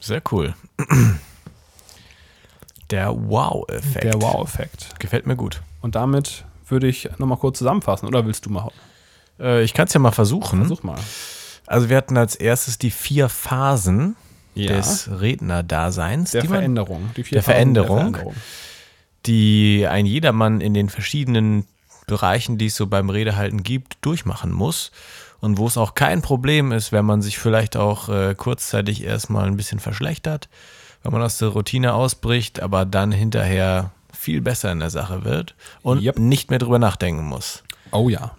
Sehr 0.00 0.22
cool. 0.32 0.54
Der 2.90 3.14
Wow-Effekt. 3.14 4.04
Der 4.04 4.20
Wow-Effekt. 4.20 5.00
Gefällt 5.00 5.26
mir 5.26 5.36
gut. 5.36 5.62
Und 5.80 5.94
damit 5.94 6.44
würde 6.72 6.88
ich 6.88 7.08
nochmal 7.18 7.38
kurz 7.38 7.58
zusammenfassen. 7.58 8.08
Oder 8.08 8.26
willst 8.26 8.44
du 8.46 8.50
mal? 8.50 8.68
Äh, 9.38 9.62
ich 9.62 9.72
kann 9.74 9.86
es 9.86 9.92
ja 9.94 10.00
mal 10.00 10.10
versuchen. 10.10 10.58
Versuch 10.66 10.82
mal. 10.82 10.98
Also 11.68 11.88
wir 11.88 11.96
hatten 11.96 12.16
als 12.16 12.34
erstes 12.34 12.78
die 12.78 12.90
vier 12.90 13.28
Phasen 13.28 14.16
Ja. 14.54 14.72
des 14.74 15.08
Rednerdaseins, 15.20 16.32
Der 16.32 16.42
die, 16.42 16.48
man, 16.48 16.56
Veränderung. 16.58 17.10
Die 17.16 17.22
vier 17.22 17.36
der 17.36 17.42
Phasen 17.44 17.74
Veränderung. 17.74 18.32
die 19.26 19.86
ein 19.88 20.06
jedermann 20.06 20.60
in 20.60 20.74
den 20.74 20.88
verschiedenen 20.88 21.66
Bereichen, 22.06 22.58
die 22.58 22.66
es 22.66 22.76
so 22.76 22.86
beim 22.88 23.10
Redehalten 23.10 23.62
gibt, 23.62 23.98
durchmachen 24.00 24.50
muss. 24.52 24.90
Und 25.40 25.58
wo 25.58 25.66
es 25.66 25.76
auch 25.76 25.94
kein 25.94 26.22
Problem 26.22 26.72
ist, 26.72 26.92
wenn 26.92 27.04
man 27.04 27.22
sich 27.22 27.38
vielleicht 27.38 27.76
auch 27.76 28.08
äh, 28.08 28.34
kurzzeitig 28.36 29.02
erstmal 29.04 29.46
ein 29.46 29.56
bisschen 29.56 29.78
verschlechtert, 29.80 30.48
wenn 31.02 31.12
man 31.12 31.22
aus 31.22 31.38
der 31.38 31.48
Routine 31.48 31.94
ausbricht, 31.94 32.60
aber 32.60 32.84
dann 32.84 33.10
hinterher 33.10 33.90
viel 34.22 34.40
besser 34.40 34.70
in 34.70 34.78
der 34.78 34.90
Sache 34.90 35.24
wird 35.24 35.56
und 35.82 36.00
Yep. 36.00 36.18
nicht 36.18 36.50
mehr 36.50 36.60
drüber 36.60 36.78
nachdenken 36.78 37.24
muss. 37.24 37.64
Oh 37.90 38.08
ja. 38.08 38.36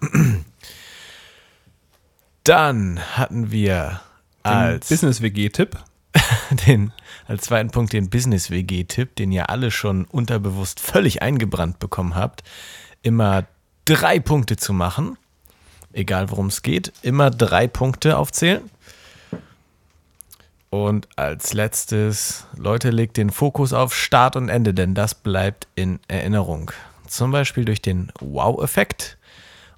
Dann 2.44 3.00
hatten 3.16 3.50
wir 3.50 4.00
als 4.42 4.88
Business-WG-Tipp. 4.88 5.78
den, 6.66 6.92
als 7.26 7.42
zweiten 7.42 7.70
Punkt 7.70 7.92
den 7.92 8.08
Business-WG-Tipp, 8.08 9.16
den 9.16 9.30
ihr 9.32 9.50
alle 9.50 9.70
schon 9.70 10.04
unterbewusst 10.04 10.80
völlig 10.80 11.22
eingebrannt 11.22 11.80
bekommen 11.80 12.14
habt, 12.14 12.44
immer 13.02 13.44
drei 13.84 14.20
Punkte 14.20 14.56
zu 14.56 14.72
machen, 14.72 15.18
egal 15.92 16.30
worum 16.30 16.46
es 16.46 16.62
geht, 16.62 16.92
immer 17.02 17.30
drei 17.30 17.66
Punkte 17.66 18.16
aufzählen. 18.16 18.62
Und 20.74 21.06
als 21.14 21.52
letztes, 21.52 22.48
Leute, 22.56 22.90
legt 22.90 23.16
den 23.16 23.30
Fokus 23.30 23.72
auf 23.72 23.94
Start 23.94 24.34
und 24.34 24.48
Ende, 24.48 24.74
denn 24.74 24.94
das 24.94 25.14
bleibt 25.14 25.68
in 25.76 26.00
Erinnerung. 26.08 26.72
Zum 27.06 27.30
Beispiel 27.30 27.64
durch 27.64 27.80
den 27.80 28.10
Wow-Effekt. 28.18 29.16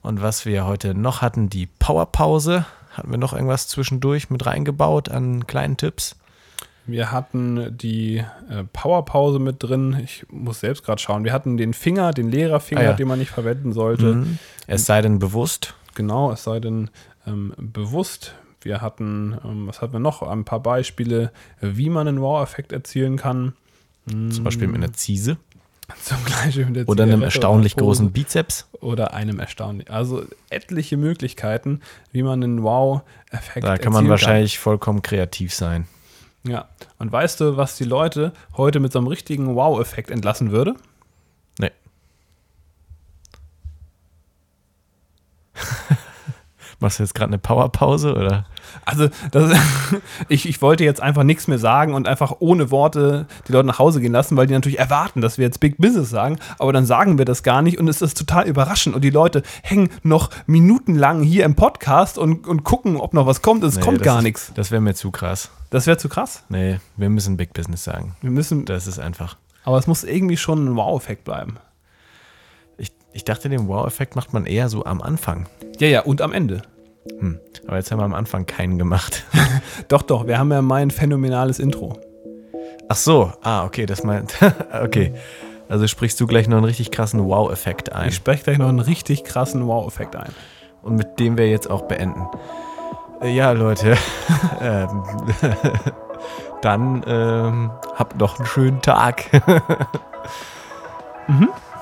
Und 0.01 0.23
was 0.23 0.47
wir 0.47 0.65
heute 0.65 0.95
noch 0.95 1.21
hatten, 1.21 1.51
die 1.51 1.67
Powerpause. 1.67 2.65
Hatten 2.95 3.11
wir 3.11 3.19
noch 3.19 3.35
irgendwas 3.35 3.69
zwischendurch 3.69 4.31
mit 4.31 4.47
reingebaut 4.47 5.11
an 5.11 5.47
kleinen 5.47 5.77
Tipps? 5.77 6.17
Wir 6.87 7.13
hatten 7.13 7.77
die 7.77 8.25
äh, 8.49 8.65
Powerpause 8.73 9.39
mit 9.39 9.63
drin. 9.63 10.01
Ich 10.03 10.25
muss 10.31 10.61
selbst 10.61 10.83
gerade 10.83 11.03
schauen. 11.03 11.25
Wir 11.25 11.35
hatten 11.35 11.59
den 11.59 11.75
Finger, 11.75 12.13
den 12.13 12.31
Lehrerfinger, 12.31 12.81
Ah, 12.81 12.85
ja. 12.85 12.93
den 12.95 13.07
man 13.09 13.19
nicht 13.19 13.33
verwenden 13.33 13.75
sollte. 13.75 14.15
Mhm. 14.15 14.39
Es 14.67 14.87
sei 14.87 15.03
denn 15.03 15.19
bewusst. 15.19 15.75
Genau, 15.95 16.33
es 16.33 16.45
sei 16.45 16.59
denn 16.59 16.89
ähm, 17.27 17.53
bewusst. 17.59 18.35
Wir 18.66 18.81
hatten, 18.81 19.38
ähm, 19.44 19.68
was 19.68 19.81
hatten 19.81 19.92
wir 19.92 20.00
noch? 20.00 20.22
Ein 20.22 20.44
paar 20.44 20.61
Beispiele, 20.61 21.33
wie 21.61 21.88
man 21.88 22.09
einen 22.09 22.20
Wow-Effekt 22.20 22.72
erzielen 22.72 23.16
kann. 23.16 23.55
Zum 24.09 24.44
Beispiel 24.44 24.68
mit 24.68 24.76
einer 24.76 24.92
Ziese. 24.92 25.37
Zum 26.02 26.18
Beispiel 26.24 26.66
mit 26.66 26.76
der 26.76 26.88
Oder 26.88 27.05
einem 27.05 27.22
erstaunlich 27.22 27.76
oder 27.76 27.85
großen 27.85 28.11
Bizeps. 28.12 28.68
Oder 28.81 29.14
einem 29.14 29.38
erstaunlich. 29.38 29.90
Also 29.90 30.24
etliche 30.50 30.96
Möglichkeiten, 30.96 31.81
wie 32.12 32.22
man 32.24 32.42
einen 32.42 32.62
Wow-Effekt 32.62 33.64
Da 33.64 33.79
kann 33.79 33.92
man 33.92 34.09
wahrscheinlich 34.09 34.59
vollkommen 34.59 35.02
kreativ 35.02 35.55
sein. 35.55 35.87
Ja. 36.42 36.68
Und 36.98 37.12
weißt 37.12 37.40
du, 37.40 37.57
was 37.57 37.76
die 37.76 37.85
Leute 37.85 38.33
heute 38.57 38.81
mit 38.81 38.92
so 38.92 38.98
einem 38.98 39.09
richtigen 39.09 39.55
Wow-Effekt 39.55 40.11
entlassen 40.11 40.50
würde? 40.50 40.74
Nee. 41.59 41.70
Machst 46.79 46.99
du 46.99 47.05
jetzt 47.05 47.15
gerade 47.15 47.31
eine 47.31 47.39
Powerpause 47.39 48.15
oder? 48.15 48.45
Also, 48.85 49.09
das, 49.31 49.57
ich, 50.29 50.47
ich 50.47 50.61
wollte 50.61 50.85
jetzt 50.85 51.01
einfach 51.01 51.23
nichts 51.23 51.49
mehr 51.49 51.59
sagen 51.59 51.95
und 51.95 52.07
einfach 52.07 52.37
ohne 52.41 52.71
Worte 52.71 53.27
die 53.49 53.53
Leute 53.53 53.67
nach 53.67 53.79
Hause 53.79 54.01
gehen 54.01 54.12
lassen, 54.12 54.37
weil 54.37 54.47
die 54.47 54.53
natürlich 54.53 54.79
erwarten, 54.79 55.21
dass 55.23 55.39
wir 55.39 55.47
jetzt 55.47 55.61
Big 55.61 55.79
Business 55.79 56.11
sagen, 56.11 56.39
aber 56.59 56.73
dann 56.75 56.85
sagen 56.85 57.17
wir 57.17 57.25
das 57.25 57.43
gar 57.43 57.62
nicht 57.62 57.79
und 57.79 57.89
es 57.89 58.03
ist 58.03 58.19
total 58.19 58.47
überraschend 58.47 58.95
und 58.95 59.03
die 59.03 59.11
Leute 59.11 59.43
hängen 59.62 59.89
noch 60.03 60.29
minutenlang 60.47 61.23
hier 61.23 61.45
im 61.47 61.55
Podcast 61.55 62.19
und, 62.19 62.47
und 62.47 62.65
gucken, 62.65 62.97
ob 62.99 63.15
noch 63.15 63.27
was 63.27 63.41
kommt. 63.41 63.65
Es 63.65 63.77
Nee, 63.77 63.83
kommt 63.83 64.03
gar 64.03 64.21
nichts. 64.21 64.53
Das 64.55 64.71
wäre 64.71 64.83
mir 64.83 64.95
zu 64.95 65.11
krass. 65.11 65.51
Das 65.71 65.87
wäre 65.87 65.97
zu 65.97 66.09
krass. 66.11 66.43
Nee, 66.49 66.79
wir 66.97 67.09
müssen 67.09 67.37
Big 67.39 67.55
Business 67.55 67.85
sagen. 67.85 68.17
Wir 68.21 68.31
müssen, 68.31 68.67
Das 68.67 68.87
ist 68.87 68.99
einfach. 68.99 69.37
aber 69.65 69.79
es 69.79 69.87
muss 69.87 70.05
irgendwie 70.05 70.37
schon 70.37 70.67
ein 70.67 70.77
Wow-Effekt 70.77 71.25
bleiben. 71.25 71.57
Ich, 73.16 73.24
dachte, 73.24 73.48
den 73.48 73.66
Wow-Effekt 73.66 74.14
macht 74.14 74.35
man 74.35 74.44
eher 74.44 74.68
so 74.68 74.85
am 74.85 75.00
Anfang. 75.00 75.46
Ja, 75.79 75.88
ja, 75.88 76.00
und 76.02 76.20
am 76.20 76.35
Ende. 76.35 76.61
Hm. 77.18 77.40
Aber 77.66 77.79
jetzt 77.79 77.90
haben 77.90 77.98
wir 77.98 78.05
am 78.05 78.12
Anfang 78.12 78.44
keinen 78.44 78.76
gemacht. 78.76 79.24
Doch, 79.88 80.02
doch, 80.02 80.26
wir 80.26 80.38
haben 80.38 80.52
ja 80.52 80.61
mein 80.61 80.90
phänomenales 80.90 81.59
Intro. 81.59 81.98
Ach 82.88 82.96
so, 82.96 83.33
ah, 83.42 83.64
okay, 83.64 83.87
das 83.87 84.05
meint. 84.05 84.35
okay. 84.83 85.14
Also 85.68 85.87
sprichst 85.87 86.20
du 86.20 86.26
gleich 86.26 86.46
noch 86.46 86.59
einen 86.59 86.66
richtig 86.66 86.90
krassen 86.90 87.24
Wow-Effekt 87.24 87.90
ein. 87.92 88.11
Ich 88.11 88.16
spreche 88.16 88.44
gleich 88.44 88.59
noch 88.59 88.68
einen 88.68 88.81
richtig 88.81 89.24
krassen 89.24 89.66
Wow-Effekt 89.66 90.14
ein. 90.14 90.33
Und 90.83 90.96
mit 90.96 91.18
dem 91.18 91.38
wir 91.38 91.48
jetzt 91.48 91.70
auch 91.70 91.83
beenden. 91.83 92.26
Äh, 93.22 93.35
Ja, 93.35 93.52
Leute. 93.52 93.96
ähm, 94.61 95.02
dann 96.61 97.02
ähm, 97.07 97.70
habt 97.94 98.18
noch 98.20 98.38
einen 98.38 98.46
schönen 98.46 98.83
Tag. 98.83 99.24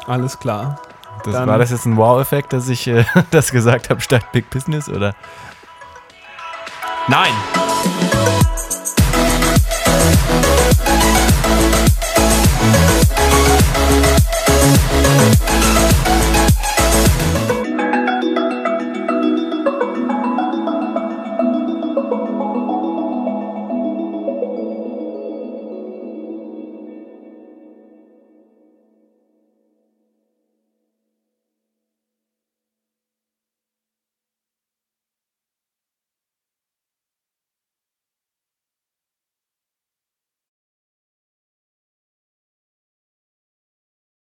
Alles 0.07 0.39
klar. 0.39 0.81
Das, 1.25 1.47
war 1.47 1.59
das 1.59 1.71
jetzt 1.71 1.87
ein 1.87 1.97
Wow-Effekt, 1.97 2.53
dass 2.53 2.69
ich 2.69 2.87
äh, 2.87 3.05
das 3.31 3.51
gesagt 3.51 3.91
habe, 3.91 4.01
statt 4.01 4.31
Big 4.33 4.51
Business, 4.51 4.89
oder? 4.89 5.15
Nein! 7.09 7.33